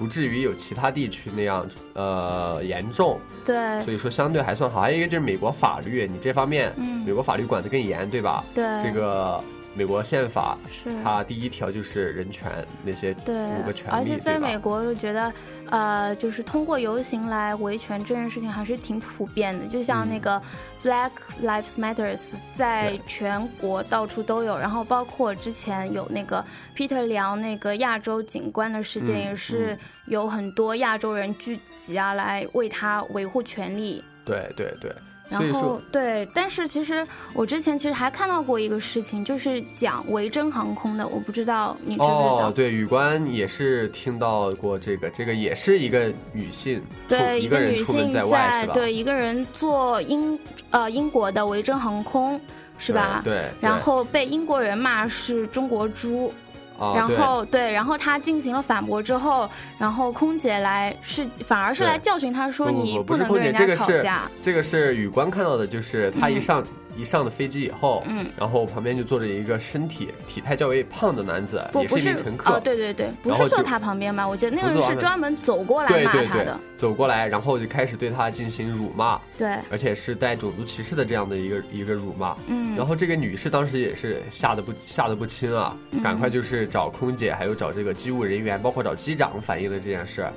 [0.00, 4.80] 不至于有其他地区那样呃严重，对所以说相对还算好。
[4.80, 8.42] 还有一个就是美国法律，你这方面，嗯美国法律管得更严，对吧？
[8.54, 9.38] 对这个
[9.74, 12.50] 美国宪法，是它第一条就是人权
[12.84, 15.32] 那些对五个权利，而且在美国，就觉得，
[15.70, 19.66] 呃，就是通过游行来维权这件事情还是挺普遍的。
[19.66, 20.42] 就像那嗯个
[20.82, 21.10] Black
[21.42, 24.58] Lives Matters，在全国到处都有。
[24.58, 26.44] 然后包括之前有那个
[26.76, 34.02] Peter 梁那个亚洲警官的事件，嗯也是有很多亚洲人聚集啊，来为他维护权利。
[34.24, 42.48] 对对对，所然后对，但是其实我之前其实还看到过一个事情，就是讲维珍航空的，我不知道你知不知道？
[42.48, 48.66] 哦，对，宇官也是听到过这个，这个也是一个女性，对，一个女性出门在？
[48.68, 50.38] 对一个人坐英
[50.70, 52.40] 呃英国的维珍航空
[52.76, 53.20] 是吧？
[53.24, 56.32] 对，对然后被英国人骂是中国猪，
[56.80, 64.22] 啊然后对，然后他进行了反驳之后，然后空姐来是反而是来教训他说你不能跟人家这个是吵架。
[64.40, 66.64] 这个是宇官看到的，就是他一上、
[67.00, 74.28] 一上了飞机以后，嗯，然后旁边就坐着一个身体体态较为胖的男子，也是一名乘客，哦，对对对，不是坐他旁边吗？
[74.28, 82.36] 我记得那个人是专门走过来对对对骂他的，，走过来，然后就开始对他进行辱骂，对，而且是带种族歧视的这样的一个一个辱骂。
[82.46, 86.02] 嗯，然后这个女士当时也是吓得不吓得不轻啊，嗯。
[86.02, 90.28] 赶快就是找空姐，还有找这个机务人员，包括找机长反映了这件事。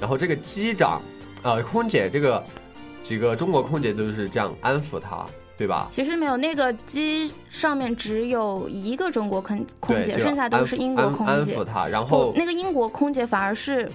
[0.00, 1.00] 然后这个机长，
[1.42, 2.42] 呃，空姐这个
[3.02, 5.24] 几个中国空姐都是这样安抚她，
[5.60, 5.86] 对吧？
[5.90, 11.62] 其实没有，那个机上面只有一个中国空空，姐，剩下都是英国空姐安安抚。
[11.62, 13.86] 他，然后，那个英国空姐反而是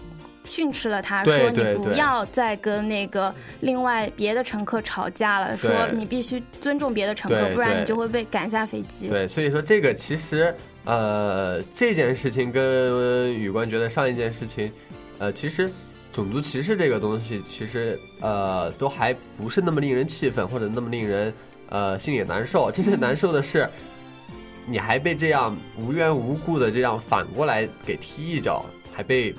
[0.44, 9.08] 训斥了他，说你不要再跟那个另外别的乘客吵架了，说你必须尊重别的乘客，不然你就会被赶下飞机。
[9.08, 14.72] 对，所以说这个其实呃这件事情跟宇官觉得上一件事情，
[15.18, 15.68] 呃其实
[16.14, 21.34] 种族歧视这个东西其实呃都还不是那么令人气愤或者那么令人
[21.70, 23.70] 呃心里难受，真正难受的是。
[24.68, 29.32] 你还被这样无缘无故的这样反过来给踢一脚，还被，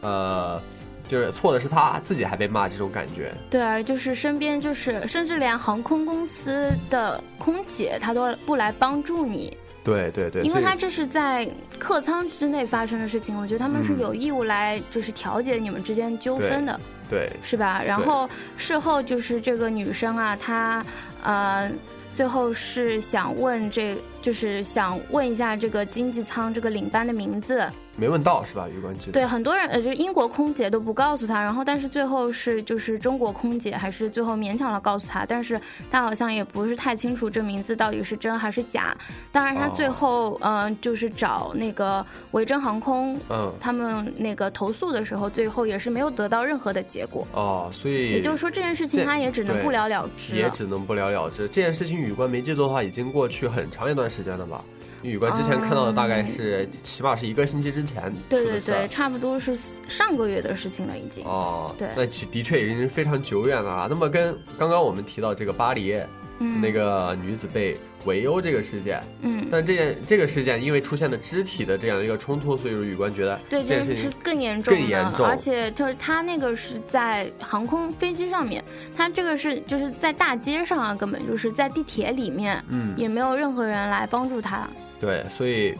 [0.00, 0.60] 呃，
[1.06, 3.32] 就是错的是他自己还被骂，这种感觉。
[3.48, 16.80] 对啊，就是身边就是甚至连航空公司的空姐她都不来帮助你，对对对，因为她这是在客舱之内发生的事情，我觉得他们是嗯有义务来就是调解你们之间纠纷的。
[17.08, 17.82] 对是吧？
[17.86, 18.26] 然后
[18.56, 20.82] 事后就是这个女生啊，她
[21.22, 21.70] 呃，
[22.14, 27.66] 最后是想问这，就是想问一下这个经济舱这个领班的名字。
[27.96, 28.66] 没问到是吧？
[28.74, 38.96] 余冠记得对，很多人呃，就是英国空姐都不告诉他，然后但是最后是就是中国空姐还是最后勉强了告诉他，但是他好像也不是太清楚这名字到底是真还是假。
[39.30, 47.26] 当然，他最哦后嗯、呃就是找那个维珍航空，嗯他们那个投诉的时候，最后也是没有得到任何的结果。
[47.32, 50.38] 哦，所以也就是说，这件事情他也只能不了了之了。
[50.38, 51.46] 也只能不了了之。
[51.48, 54.64] 这件事情宇官没记错的话，已经过去很长一段时间了吧？
[55.02, 59.56] 宇官之前看到的大概是，起码是一个星期之前嗯对对对，差不多是
[59.88, 61.24] 上个月的事情了，已经。
[61.24, 61.88] 哦，对。
[61.96, 63.86] 那其的确已经是非常久远了啊。
[63.90, 66.00] 那么跟刚刚我们提到这个巴黎，
[66.38, 66.60] 嗯。
[66.60, 75.26] 那个女子被围殴这个事件，嗯，但这件这个事件因为出现了肢体的这样一个冲突，所以说宇官觉得对，这件事情更严重的，更严重。
[75.26, 78.62] 而且就是他那个是在航空飞机上面，
[78.96, 82.92] 他这个是就是在大街上啊，根本就是在地铁里面，嗯。
[82.96, 84.68] 也没有任何人来帮助他。
[85.02, 85.74] 对，所以，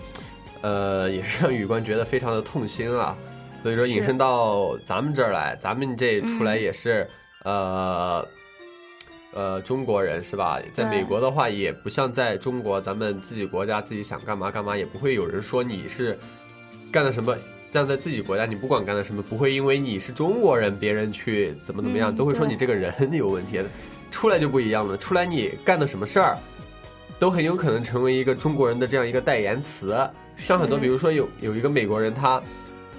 [0.62, 3.16] 呃，也是让宇官觉得非常的痛心啊。
[3.62, 7.08] 所以说引申到咱们这儿来，咱们这出来嗯也是，
[7.44, 8.26] 呃
[9.32, 10.60] 呃中国人是吧？
[10.74, 16.18] 在美国的话，也不像在中国，咱们自己国家自己想干嘛干嘛，也不会有人说你是
[16.90, 17.36] 干了什么。
[17.70, 23.60] 这样在自己国家，你不管干了什么，不会因为你是中国人，别人去怎么怎么样，嗯都会说你这个人 有问题。
[24.10, 26.36] 出来就不一样了，出来你干的什么事儿，
[27.22, 29.96] 都很有可能成为一个中国人的这样一个代言词。
[30.36, 32.42] 像很多，比如说有有一个美国人，他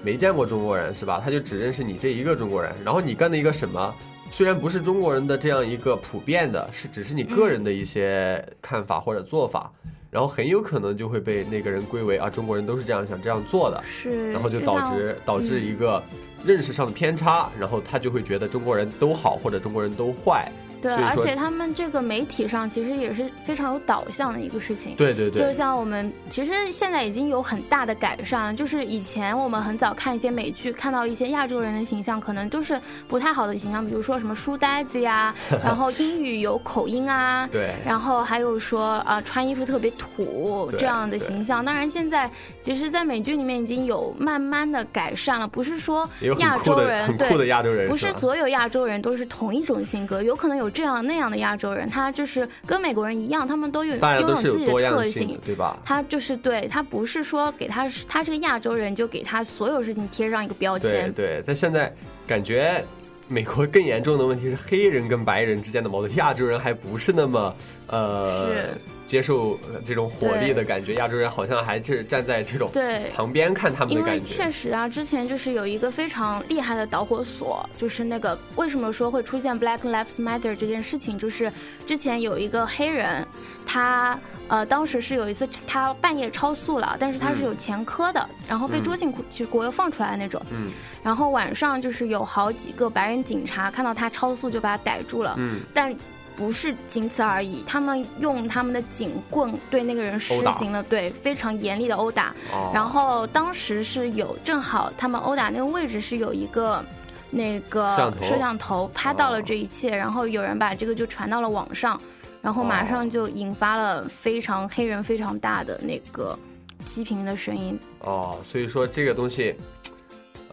[0.02, 1.20] 没见过中国人是吧？
[1.22, 3.94] 他就只认识你这一个中国人，然后你干的一个什么，
[4.32, 9.70] 虽然不是中国人的这样一个普遍的，是只是你个人的一些看法或者做法，
[10.10, 16.02] 然后很有可能就会被那个人归为啊中国人都是这样想这样做的，是，然后就导像致导致嗯一个
[16.46, 20.50] 认识上的偏差，然后他就会觉得中国人都好或者中国人都坏。
[20.84, 24.94] 对，而且他们这个媒体上其实也是非常有导向的一个事情。
[24.96, 32.78] 对对对就，像我们其实现在已经有很大的改善了，就是以前我们很早看一些美剧，看到一些亚洲人的形象，可能都是
[33.08, 41.64] 不太好的形象，比如说什么书呆子呀， 然后英语有口音啊， 对然后还有说啊、穿衣服特别土这样的形象。
[41.64, 42.30] 当然现在
[42.62, 46.08] 其实，在美剧里面已经有慢慢的改善了，不是说
[46.38, 47.44] 亚洲人很酷的对。
[47.54, 55.40] 亚洲人，不是所有亚洲人都是同一种性格，有可能有这样那样的亚洲人，他就是跟美国人一样，他们都有拥有自己的特性。
[55.42, 55.78] 对吧？
[55.84, 61.92] 他就是对他不是说给他他是个亚洲人就给他所有事情贴上一个标签，对，但现在
[62.26, 62.84] 感觉
[63.28, 67.54] 美国更严重的问题是黑人跟白人之间的矛盾，亚洲人还不是那么
[67.86, 68.74] 呃是
[69.06, 73.10] 接受呃这种火力的感觉，亚洲人好像还是站在这种对。
[73.14, 74.34] 旁边看他们的因为感觉。
[74.34, 74.50] 确。
[74.50, 81.52] 实啊，之前就是有一个非常厉害的导火索，就是那个为什么说会出现 Black Lives Matter 这件事情，就是
[81.86, 83.26] 之前有一个黑人，
[83.66, 90.72] 他呃当时是有一次他半夜超速了，但是他是有前科的，然后被捉进去国又放出来的那种，嗯。
[91.02, 95.94] 然后晚上就是有好几个白人警察看到他超速就把他逮住了，嗯，但
[96.36, 102.34] 不是仅此而已，他们用他们的警棍对那个人施行了对非常严厉的殴打。
[102.52, 106.84] 哦然后当时是有正好他们殴打那个位置是有一个
[107.30, 107.88] 那个
[108.22, 112.00] 摄像头拍到了哦这一切，然后有人把这个就传到了网上，
[112.42, 116.38] 然后马哦上就引发了非常黑人非常大的那个
[116.84, 117.78] 批评的声音。
[118.00, 119.54] 哦，所以说这个东西。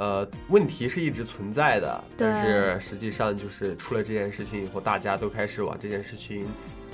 [0.02, 6.44] 呃，问题是一直存在的，但是实际上就是出了这件事情以后，大家都开始往这件事情，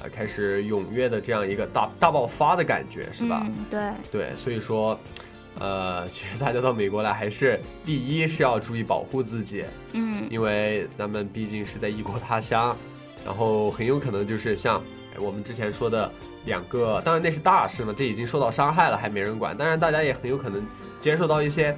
[0.04, 3.44] 呃，开始踊跃的这样一个大大爆发的感觉，是吧？
[3.46, 5.00] 嗯，对，对，所以说，
[5.58, 12.76] 呃，其实大家到美国来，还是第一是要注意保护自己，嗯，因为咱们毕竟是在异国他乡，
[13.26, 14.84] 然后很有可能就是像
[15.16, 16.12] 哎我们之前说的
[16.44, 19.56] 两个，当然那是大事嘛，这已经受到伤害了，还没人管。
[19.56, 20.62] 当然，大家也很有可能
[21.00, 21.74] 接受到一些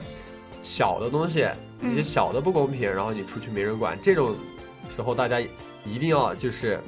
[0.62, 1.40] 小的东西，
[1.82, 4.36] 一些嗯小的不公平，然后你出去没人管，这种
[4.96, 5.40] 时候大家
[5.86, 6.80] 一定要就是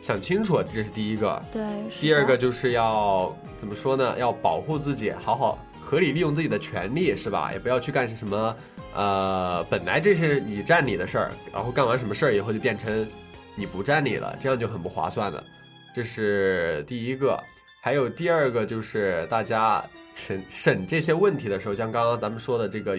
[0.00, 1.40] 想清楚，这是第一个。
[1.52, 1.62] 对。
[2.00, 4.16] 第二个就是要怎么说呢？
[4.18, 7.52] 要保护自己，好好合理利用自己的权利，是吧？
[7.52, 8.56] 也不要去干什么，
[8.94, 13.06] 呃，本来这是你占理的事儿，然后干完什么事儿以后就变成
[13.54, 15.44] 你不占理了，这样就很不划算了。
[15.94, 17.38] 这是第一个，
[17.82, 19.84] 还有第二个就是大家
[20.22, 22.96] 审审这些问题的时候，像刚刚咱们说的这个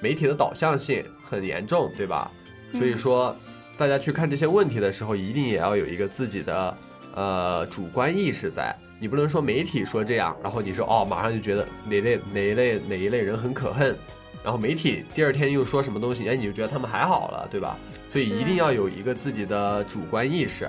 [0.00, 2.30] 媒体的导向性很严重，对吧？
[2.72, 3.36] 所以说，
[3.76, 6.76] 大家去看这些问题的时候，一定也要有一个自己的
[7.16, 8.74] 呃主观意识在。
[9.00, 13.96] 你不能说媒体说这样，然后你说哦，马上就觉得哪类哪一类哪一类人很可恨，
[14.44, 17.76] 然后媒体第二天又说什么东西，哎，你就觉得他们还好了，对吧？
[18.10, 20.68] 所以一定要有一个自己的主观意识。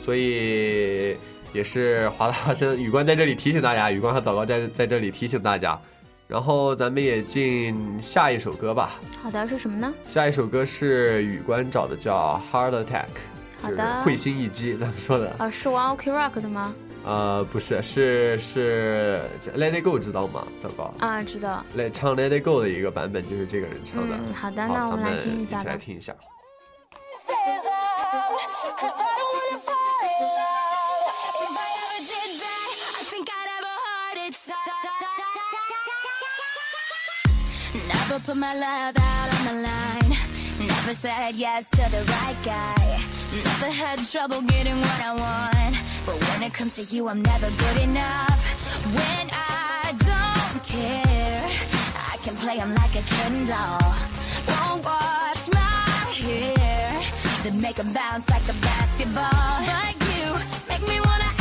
[0.00, 1.16] 所以
[1.52, 5.78] 也是华大生宇光在这里提醒大家，宇光和枣糕在在这里提醒大家。
[6.28, 8.96] 然后咱们也进下一首歌吧。
[9.22, 9.94] 好的是什么呢？
[10.08, 13.04] 下一首歌是宇官找的，叫《Heart Attack》，
[13.62, 15.32] 好的会心一击，咱们说的。
[15.38, 16.74] 啊，是玩 OK Rock 的吗？
[17.04, 19.20] 呃，不是，是是
[19.56, 20.44] Let It Go，知道吗？
[20.60, 21.64] 糟糕啊，知道。
[21.76, 24.16] ，Let 唱 Let It Go 的一个版本就是这个人唱的。
[24.16, 25.76] 嗯，好的，好那我们来听一下起来。
[25.76, 26.12] 听一下。
[38.16, 40.18] Never put my love out on the line.
[40.66, 42.98] Never said yes to the right guy.
[43.44, 45.76] Never had trouble getting what I want.
[46.06, 48.40] But when it comes to you, I'm never good enough.
[48.86, 51.44] When I don't care,
[52.10, 53.94] I can play 'em like a Ken doll.
[54.48, 57.04] Won't wash my hair,
[57.42, 59.52] then make 'em bounce like a basketball.
[59.74, 60.26] Like you,
[60.70, 61.35] make me wanna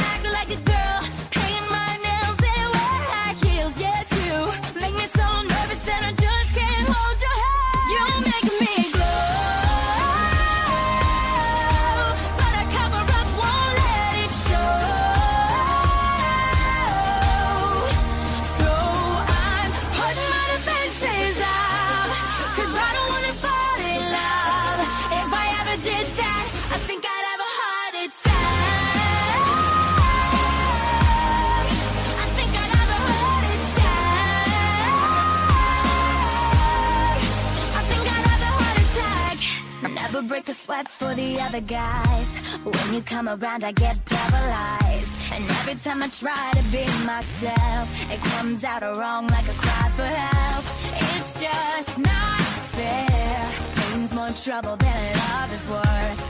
[40.45, 42.29] but for the other guys.
[42.63, 45.33] When you come around, I get paralyzed.
[45.33, 49.89] And every time I try to be myself, it comes out wrong like a cry
[49.97, 50.65] for help.
[50.93, 52.41] It's just not
[52.77, 53.51] fair.
[53.75, 56.21] Pain's more trouble than love is worth.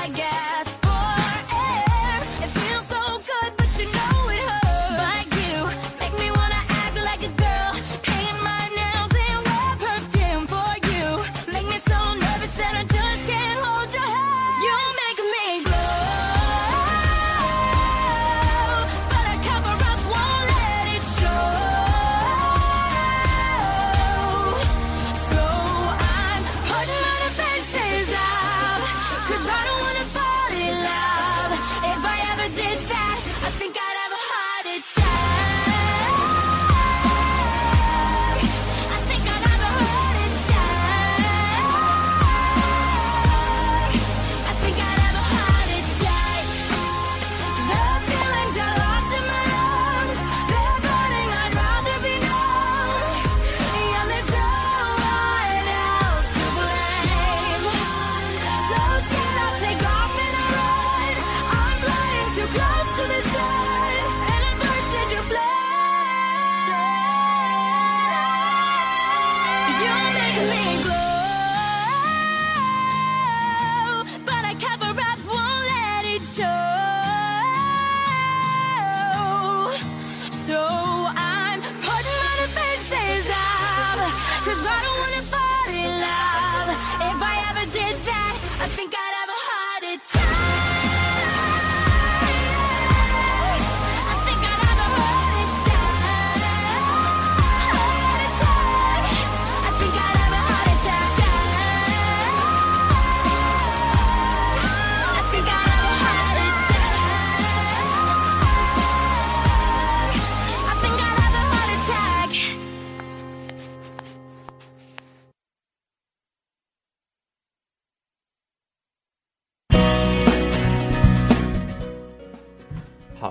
[0.00, 0.71] I guess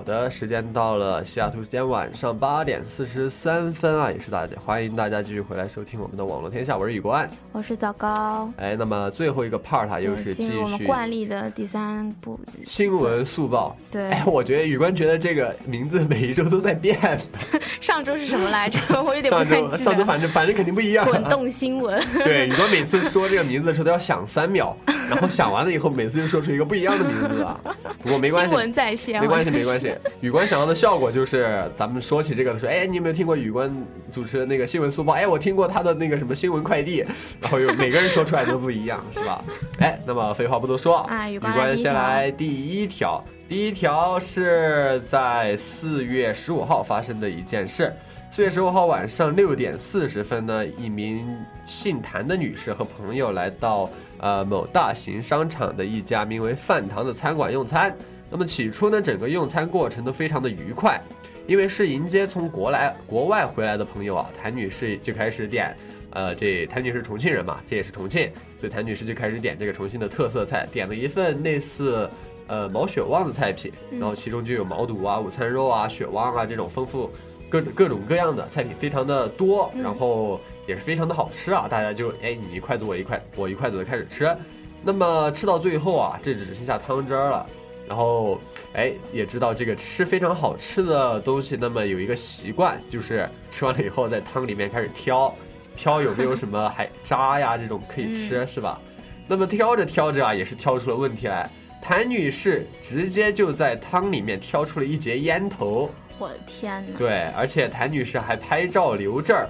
[0.02, 7.30] 好的，时间到了，西雅图时间晚上八点四十三分啊，也是大家欢迎大家继续回来收听我们的网络天下，我是雨冠。
[7.52, 12.36] 我是枣糕，哎，那么最后一个 part 啊，又是继对进入我们续惯例的第三部。
[12.66, 13.76] 新闻速报。
[13.92, 16.98] 对哎，我觉得雨冠觉得这个名字每一周都在变，
[17.80, 18.80] 上周是什么来着？
[19.00, 19.48] 我有点上。
[19.48, 21.06] 周上周反正反正肯定不一样。
[21.06, 22.02] 滚动新闻。
[22.24, 24.76] 对，雨冠每次说这个名字的时候都要想三秒，
[25.08, 27.56] 然后想完了以后，每次就说出一个不一样的名字啊。
[28.02, 29.91] 不过没关系新，闻在线，没关系，我真是没关系。
[30.20, 33.74] 雨冠想要的效果就是，咱们说起这个的时候，哎，你有没有听过宇关
[34.12, 35.12] 主持的那个新闻速报？
[35.12, 37.04] 哎，我听过他的那个什么新闻快递，
[37.40, 39.44] 然后有每个人说出来都不一样，是吧？
[39.78, 43.24] 哎，那么废话不多说，啊雨雨冠来第一条冠先来第一条。
[43.48, 47.92] 第一条是在四月十五号发生的一件事。
[48.30, 51.36] 四月十五号晚上六点四十分呢，一名
[51.66, 57.94] 姓谭的女士和朋友来到呃某大型商场的一家名为饭堂的餐馆用餐。
[58.32, 60.98] 那么起初呢，整个用餐过程都非常的愉快，
[61.46, 65.76] 因为是迎接从国来国外回来的朋友啊，谭女士就开始点，
[66.12, 72.08] 呃，这谭女士重庆人嘛，这也是重庆，所以谭女士就开始点这个重庆的特色菜，点了一份类似
[72.46, 77.10] 呃毛血旺的菜品，然后其中就有毛肚啊、午餐肉啊、血旺啊这种丰富
[77.50, 84.34] 各各种各样的菜品，非常的多，然后也是非常的好吃啊，大家就哎你一筷子我一筷我一筷子的开始吃，
[84.82, 87.46] 那么吃到最后啊，这只剩下汤汁儿了。
[87.88, 88.40] 然后，
[88.72, 95.34] 哎，也知道这个吃非常好吃的东西，那么有一个习惯，就是吃完了以后在汤里面开始挑，
[95.76, 98.80] 挑有没有什么还渣呀这种可以吃，是吧？
[99.28, 101.50] 那么挑着挑着啊，也是挑出了问题来。
[101.82, 106.96] 谭女士直接就在汤里面挑出了一截烟头，我的天哪！
[106.96, 109.48] 对，而且谭女士还拍照留证儿，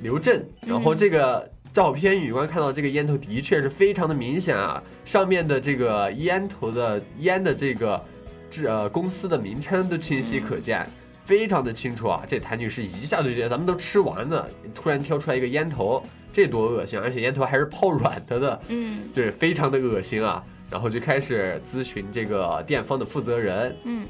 [0.00, 0.42] 留证。
[0.66, 8.02] 然后这个照片，宇官看到这个烟头的确是非常的明显啊，上面的这个烟头的烟的这个
[8.50, 10.88] 制呃公司的名称都清晰可见。
[11.24, 12.22] 非常的清楚啊！
[12.26, 16.02] 这谭女士一下就觉得咱们都吃完了，突然挑出来一个烟头，
[16.32, 16.98] 这多恶心！
[16.98, 20.42] 而且烟头还是泡软的的，嗯就是非常的恶心啊。
[20.70, 24.06] 然后就开始咨询这个店方的负责人，嗯，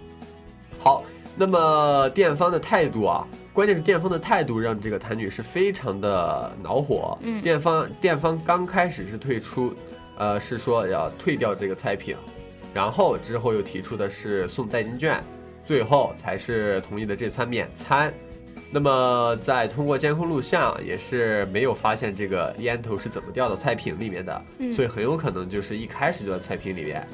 [0.79, 1.03] 好，
[1.35, 3.27] 那么店方的态度啊，
[3.59, 7.19] 关键是店方的态度让这个谭女士非常的恼火。
[7.23, 9.75] 嗯店方店方刚开始是退出，
[10.17, 12.15] 呃，是说要退掉这个菜品，
[12.73, 15.21] 然后之后又提出的是送代金券，
[15.67, 18.15] 最后才是同意的这餐免餐。
[18.71, 27.05] 那么在通过监控录像，也是没有发现这个烟头是怎么掉到菜品里面的，嗯所以很有可能就是一开始就在菜品里面。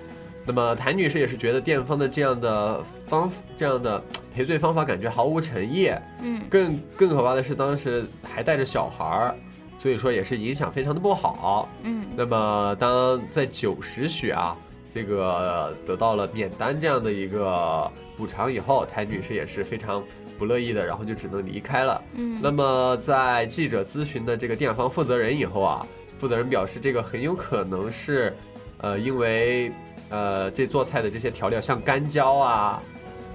[0.47, 4.03] 那么谭女士也是觉得店方的这样的方这样的
[4.35, 5.91] 赔罪方法感觉毫无诚意，
[6.23, 9.35] 嗯更更可怕的是当时还带着小孩儿，
[9.79, 11.69] 所以说也是影响非常的不好。
[11.83, 14.57] 嗯那么当在九十许啊，
[14.95, 20.03] 这个得到了免单这样的一个补偿以后，谭女士也是非常
[20.39, 22.03] 不乐意的，然后就只能离开了。
[22.17, 25.87] 嗯那么在记者咨询的这个店方负责人以后啊，
[26.19, 28.37] 负责人表示这个很有可能是，
[28.79, 29.73] 呃，因为
[30.15, 32.81] 呃这做菜的这些调料像干椒啊。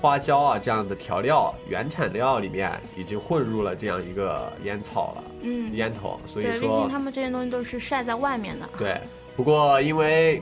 [0.02, 8.66] 花椒啊，这样的调料原产料里面已经混入了这样一个烟草了，嗯，烟头，所以对，毕说竟他们这些东西都是晒在外面的。
[8.78, 8.98] 对，
[9.36, 10.42] 不过因为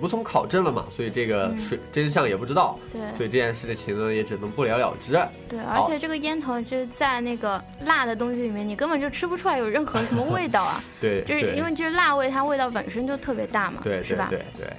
[0.00, 5.14] 无从考证了嘛，所以这个嗯水真相也不知道，对所以这件事情呢也只能不了了之。
[5.48, 10.80] 对，而且这个烟头就是在那个辣的东西里面，你根本就吃不出来有任何什么味道啊。
[11.02, 14.28] 对，就是因为就是辣味，它味道本身就特别大嘛，对对是吧？
[14.30, 14.72] 对对。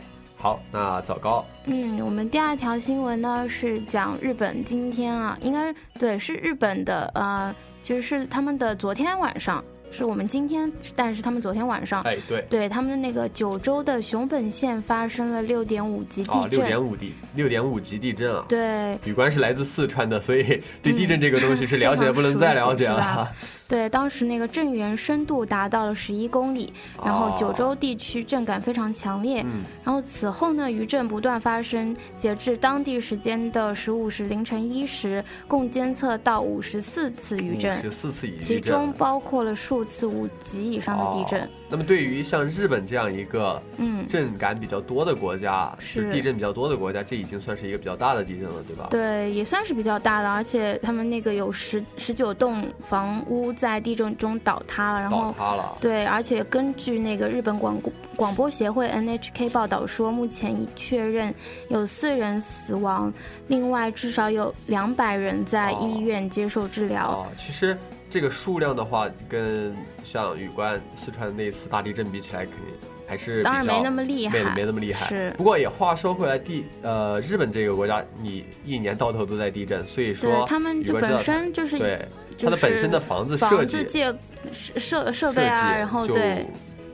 [0.46, 18.46] 好，那枣糕，嗯，我们第二条新闻呢是讲日本今天啊，应该对是日本的呃，其实是他们的昨天晚上，是我们今天，但是他们昨天晚上，哎对，对他们的那个九州的熊本县发生了六点五级地啊，震，六点五地六点五级地震啊。
[18.48, 18.96] 对。
[19.04, 23.28] 宇官是来自四川的，所以对地震这个东西是了解 的不能再了解了。
[23.68, 26.72] 对，当时那个震源深度达到了十一公里，
[27.04, 29.42] 然后九州地区震感非常强烈。
[29.42, 41.42] 嗯然后此后呢，余震不断发生，截至当地时间的十五时凌晨一时，共监测到五十四次余震，十四次以其中包括了数次五级以上的地震。
[41.42, 48.88] 哦那么对于像日本这样一个嗯震感比较多的国家，是地震比较多的国家，这已经算是一个比较大的地震了，对吧？
[48.92, 55.78] 对，也算是比较大的，而且他们那个有十十九栋房屋在地震中倒塌了，然后倒塌了。
[55.82, 61.34] 对，而且根据那个日本广播广播协会 NHK 报道说，目前已确认
[61.70, 63.12] 有四人死亡，
[63.48, 67.10] 另外至少有两百人在医院接受治疗。
[67.10, 67.78] 哦，其实
[68.10, 72.66] 这个数量的话，跟像雨关四川那次大地震比起来，肯定
[73.08, 75.08] 还是比较当然没那么厉害没没那么厉害。
[75.08, 82.06] 是不过也话说回来，地呃日本这个国家，你一年到头都在地震，所以说对他们就本身就是对
[82.38, 84.20] 就是它的本身的房子设计房子建
[84.52, 86.46] 设设备啊，然后就对。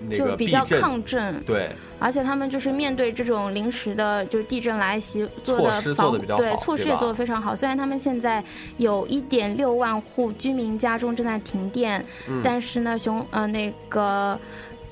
[0.09, 7.55] 那个就比较抗震，对，而且他们就是面对这种临时的，就是地震来袭，做措施的防做得比较对好对措施也做得非常好。
[7.55, 8.43] 虽然他们现在
[8.77, 12.41] 有一点六万户居民家中正在停电，嗯。
[12.43, 14.39] 但是呢，熊呃那个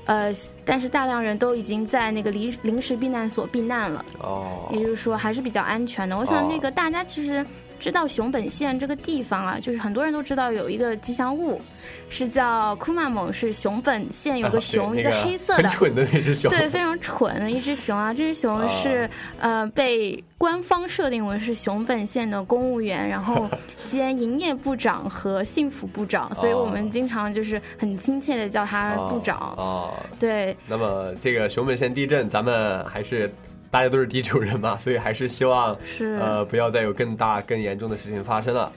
[0.06, 0.32] 呃，
[0.64, 6.16] 但是大量人都已经在那个临临时避难所避难了，哦，也就是说还是比较安全的。
[6.16, 6.48] 我想哦。
[6.50, 7.44] 那个大家其实
[7.80, 11.60] 知道熊本县这个地方啊，就是很多人都知道有一个吉祥物。
[12.08, 18.12] 是叫库玛蒙，是熊本县有个熊，一个黑色的，很蠢的那只熊，对，非常蠢的一只熊啊！
[18.12, 19.08] 这只熊是、
[19.38, 23.48] 呃被官方设定为是熊本县的公务员，然后
[23.88, 29.54] 兼营业部长和幸福部长，所以我们经常就是很亲切的叫他部长。
[29.56, 33.32] 哦，对，那么这个熊本县地震，咱们还是
[33.70, 38.70] 大家都是地球人嘛，所以还是希望是呃不要再有更大更严重的事情发生了。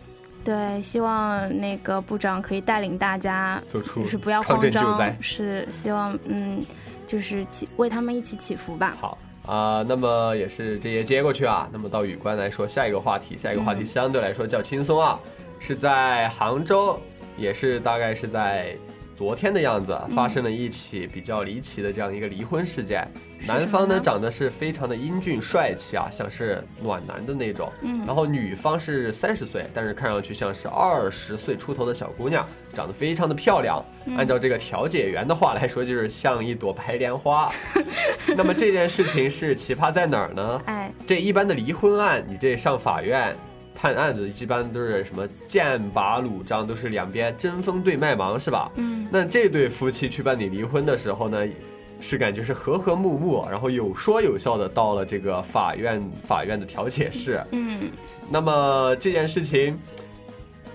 [0.44, 6.66] 对，希望那个部长可以带领大家，走出就是不要抗慌张是希望嗯，
[7.08, 8.96] 就是祈为他们一起祈福吧。
[9.00, 11.68] 好啊、那么也是这些接过去啊。
[11.72, 15.20] 那么到宇官来说，下一个话题，下一个话题相对来说较轻松啊，
[15.60, 16.98] 是在杭州，
[17.38, 18.74] 也是大概是在
[19.24, 23.08] 昨天的样子，发生了一起比较离奇的这样一个离婚事件。
[23.48, 27.72] 男方呢长得是非常的英俊帅气啊，像是暖男的那种。
[27.84, 33.82] 嗯然后女方是三十岁，但是看上去像是二十岁出头的小姑娘，长得非常的漂亮。
[34.06, 37.50] 嗯按照这个调解员的话来说，就是像一朵白莲花。
[38.36, 40.62] 那么这件事情是奇葩在哪儿呢？
[40.66, 43.34] 哎，这一般的离婚案，你这上法院
[43.84, 48.72] 判案子，一般都是什么剑拔弩张，都是两边针锋对麦芒，是吧？
[48.76, 51.46] 嗯，那这对夫妻去办理离婚的时候呢，
[52.00, 57.44] 是感觉是和和睦睦，然后有说有笑的到了这个法院法院的调解室。
[57.52, 57.92] 嗯，
[58.30, 59.78] 那么这件事情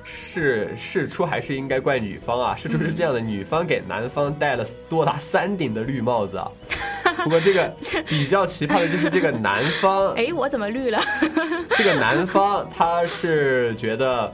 [0.04, 2.54] 是事出还是应该怪女方啊？
[2.54, 6.52] 事出是这样的，女方给男方戴了多达三顶的绿帽子啊。
[7.24, 7.74] 不过这个
[8.06, 10.98] 比较奇葩的就是这个男方， 哎，我怎么绿了？
[11.76, 14.32] 这个男方他是觉得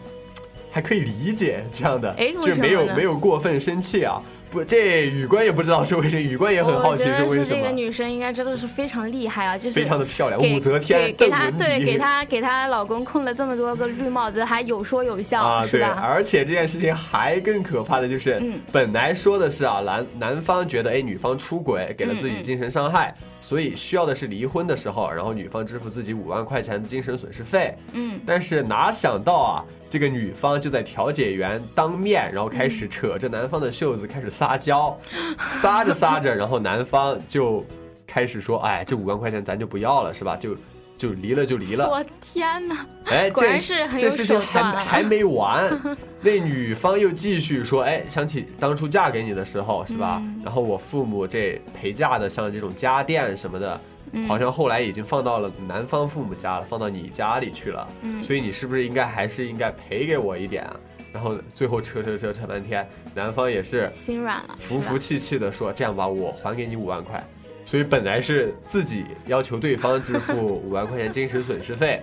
[0.71, 4.21] 还可以理解这样的，哎就是没有没有过分生气啊。
[4.55, 7.45] 不，这宇官也不知道是为什么，宇官也很好奇我觉得为什么。
[7.45, 16.01] 是这个女生应该真的是非常厉害啊，就是非常的漂亮，武则天给给她对给她给她老公控了这么多个绿帽子，还有说有笑，啊，对，是吧？
[16.01, 23.13] 而且这件事情还更可怕的就是，嗯本来说的是啊，男男方觉得哎女方出轨给了自己精神伤害，
[23.47, 27.77] 所以需要的是离婚的时候，然后女方支付自己五万块钱的精神损失费。
[27.93, 34.99] 嗯，但是哪想到啊，这个女方就在调解员当面，然后开始扯着男方的袖子开始撒娇，
[35.61, 37.63] 撒着撒着，然后男方就
[38.07, 40.35] 开始说，哎，这五万块钱咱就不要了，是吧？
[40.37, 40.57] 就
[41.05, 41.91] 就离了就离了。
[41.91, 42.87] 我天哪！
[43.05, 45.71] 哎，果然这是很有这事情还还没完，
[46.23, 50.19] 那女方又继续说，哎，想起当初嫁给你的时候，是吧？
[50.25, 53.79] 嗯然后我父母这陪嫁的，像这种家电什么的，
[54.13, 57.87] 嗯好像后来已经放到了男方父母家了，放到你家里去了。
[58.01, 60.75] 嗯所以你是不是应该还是应该赔给我一点啊？
[61.13, 67.23] 然后最后扯扯扯扯半天，男方也是心软了，服服气气的说：“这样吧，我还给你五万块。”
[67.65, 72.03] 所以本来是自己要求对方支付五万块钱精神损失费，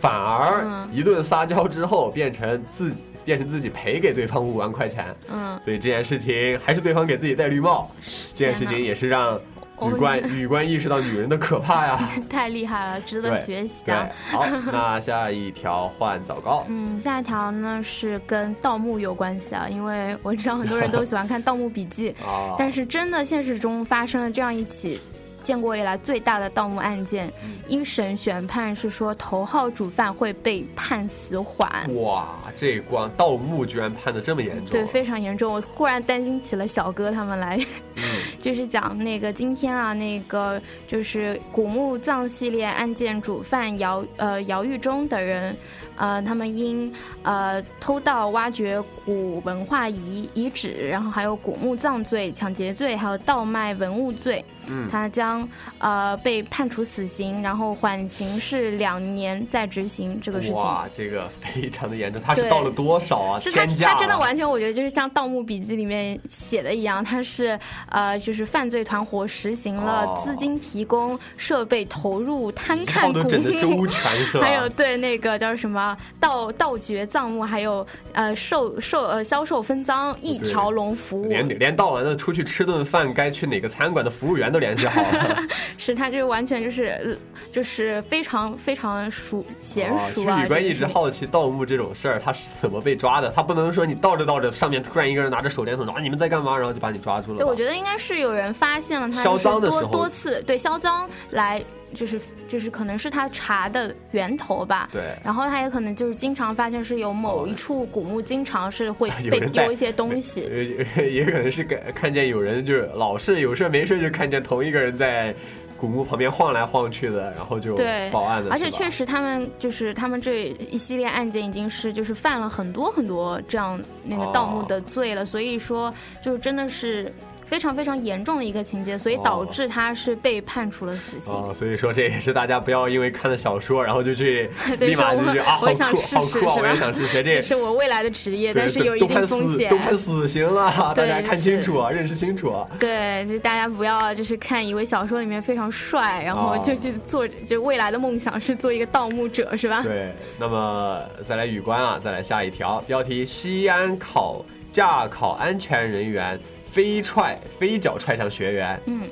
[0.00, 5.14] 反而嗯一顿撒娇之后，变成自己变成自己赔给对方五万块钱。
[5.30, 7.90] 嗯，所以这件事情还是对方给自己戴绿帽，
[8.34, 9.38] 这件事情也是让
[9.78, 12.10] 我女官女官意识到女人的可怕呀。
[12.28, 16.64] 太厉害了，值得学习对啊。，好，那下一条换早高。
[16.68, 25.00] 嗯，下一条呢是跟盗墓有关系啊，因为我知道很多人都喜欢看《盗墓笔记》 啊但是真的现实中发生了这样一起
[25.42, 31.70] 建国以来最大的盗墓案件，嗯一审宣判是说头号主犯会被判死缓。
[32.02, 35.52] 哇，这关盗墓居然判的这么严重，对，非常严重。
[35.54, 37.58] 我忽然担心起了小哥他们来，
[37.96, 38.02] 嗯
[38.38, 45.56] 就是讲那个今天啊，那个就是古墓葬系列案件主犯姚呃姚玉忠等人，
[45.96, 55.46] 呃，他们因呃偷盗、挖掘古文化遗遗址，然后还有古墓葬罪、抢劫罪，还有盗卖文物罪，嗯他将
[55.78, 60.56] 呃被判处死刑，然后缓刑是两年再执行这个事情。
[60.56, 63.40] 哇，这个非常的严重，他是对盗了多少啊？
[63.40, 67.58] 是他天价他真的完全，我觉得就是像《盗墓笔记》里面写的一样，他是
[67.88, 73.86] 呃，就是犯罪团伙实行了哦资金提供、设备投入、贪看整的周墓。
[73.98, 74.44] 全是吧？
[74.44, 85.36] 还有对那个叫什么盗盗掘葬墓，还有呃售售呃销售分赃一条龙服务，连连盗完了出去吃顿饭，该去哪个餐馆的服务员都联系好了。
[85.78, 87.14] 是他这完全就是呃
[87.52, 90.08] 就是非常非常熟娴熟啊。
[90.08, 93.30] 其实吕官一直好奇盗墓这种事儿，他是怎么被抓的？
[93.34, 97.38] 他不能说你盗着盗着，上面突然一个人拿着手电筒说啊你们在干嘛，然后就把你抓住了。
[97.38, 101.62] 对，我觉得应该是有人发现了他销赃的时候多次对销赃来，
[101.94, 104.88] 就是就是可能是他查的源头吧。
[104.92, 110.48] 对然后他也可能就是经常发现是有某一处古墓经常是会 被丢一些东西。
[110.96, 115.34] 呃，也可能是看看见有人就是老是有事没事就看见同一个人在
[115.80, 118.50] 古墓旁边晃来晃去的，然后就对，报案的。
[118.50, 127.14] 而且确实，他们就是他们这一系列案件已经是就是犯了很多很多这样那个盗墓的罪了，所以说就是真的是
[127.48, 131.32] 非常非常严重的一个情节，所以导致他是被判处了死刑。
[131.32, 139.78] 哦，所以说这也是大家不要因为看了小说，然后就去 对立马就我去啊，好我也想酷，好酷我也想试试这 这是我未来的职业，但是有一定风险死都。
[139.78, 142.68] 判死刑了， 大家看清楚啊，认识清楚啊。
[142.78, 149.82] 对，就大家不要就是看以为小说里面非常帅，然后哦就去做，就未来的梦想是做一个盗墓者，是吧？
[149.82, 156.38] 对，那么再来语关啊，再来下一条标题：西安考驾考安全人员
[156.70, 158.80] 飞踹飞脚踹向学员。
[158.86, 159.02] 嗯，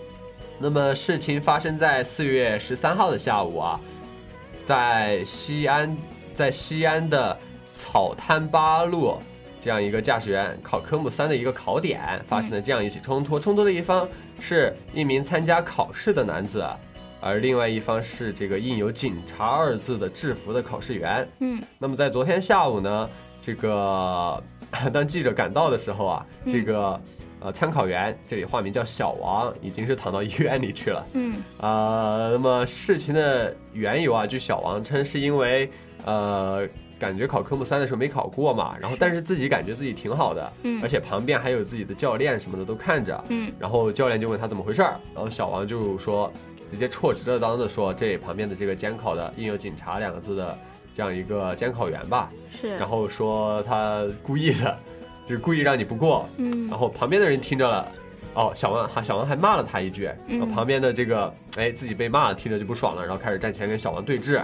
[0.59, 3.81] 那么事情发生在四月十三号的下午啊，
[4.65, 5.97] 在西安，
[6.35, 7.37] 在西安的
[7.73, 9.19] 草滩八路
[9.61, 14.09] 这样一个驾驶员考科目三的一个考点发生了这样一起冲突，冲突的一方
[14.41, 16.65] 是一名参加考试的男子，
[17.21, 21.29] 而另外一方是这个印有“警察”二字的制服的考试员。
[21.41, 23.11] 嗯，那么在昨天下午呢，
[23.43, 24.43] 这个
[24.93, 27.01] 当记者赶到的时候啊，嗯这个
[27.41, 31.07] 呃参考员这里化名叫小王，已经是躺到医院里去了。
[31.15, 35.71] 嗯呃，那么事情的缘由啊，据小王称是因为
[36.05, 36.69] 呃。
[36.99, 46.33] 感觉考科目三的时候没考过嘛，然后但是自己感觉自己挺好的，嗯而且旁边还有自己的教练什么的都看着，嗯然后教练就问他怎么回事儿，然后小王就说，
[46.71, 50.59] 直接错直了当的说，这旁边的这个监考的印有“警察”两个字的
[50.95, 52.69] 这样一个监考员吧，是。
[52.79, 54.79] 然后说他故意的，
[55.27, 57.87] 就是故意让你不过，嗯然后旁边的人听着了。
[58.35, 64.41] 哦，小王还小王还骂了他一句，嗯然后旁边的这个哎自己被骂了，听着就不爽了，然后开始站起来跟小王对峙，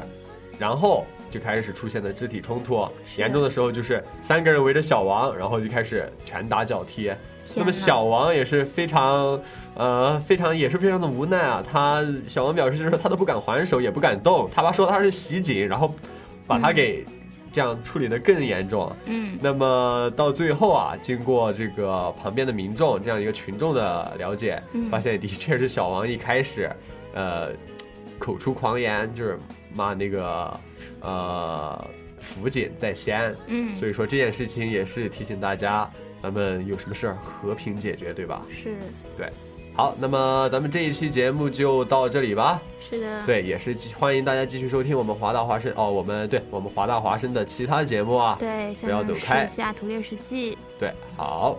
[0.58, 7.12] 然后就开始出现的肢体冲突，严重的时候就是三个人围着小王，然后就开始拳打脚踢。
[7.54, 9.38] 那么小王也是非常，
[9.74, 11.62] 呃，非常也是非常的无奈啊。
[11.62, 14.48] 他小王表示就是他都不敢还手，也不敢动。
[14.54, 15.94] 他爸说他是袭警，然后
[16.46, 17.04] 把他给
[17.52, 18.90] 这样处理的更严重。
[19.04, 26.70] 嗯那么到最后啊，经过这个旁边的民众这样一个群众的了解，嗯发现的确是小王一开始，
[27.14, 27.50] 呃，
[28.18, 29.38] 口出狂言，就是
[29.74, 30.58] 骂那个
[31.00, 31.88] 呃
[32.18, 33.34] 辅警在先。
[33.48, 35.88] 嗯，所以说这件事情也是提醒大家，
[36.22, 38.42] 咱们有什么事儿和平解决，对吧？
[38.50, 38.74] 是
[39.16, 39.28] 对。
[39.74, 42.60] 好，那么咱们这一期节目就到这里吧。
[42.80, 48.36] 是的，对，也是欢迎大家继续收听我们华大华生哦，我们对我们华大华生的其他节目啊。
[48.38, 51.58] 对，不要走开是西雅图猎食记，对，好。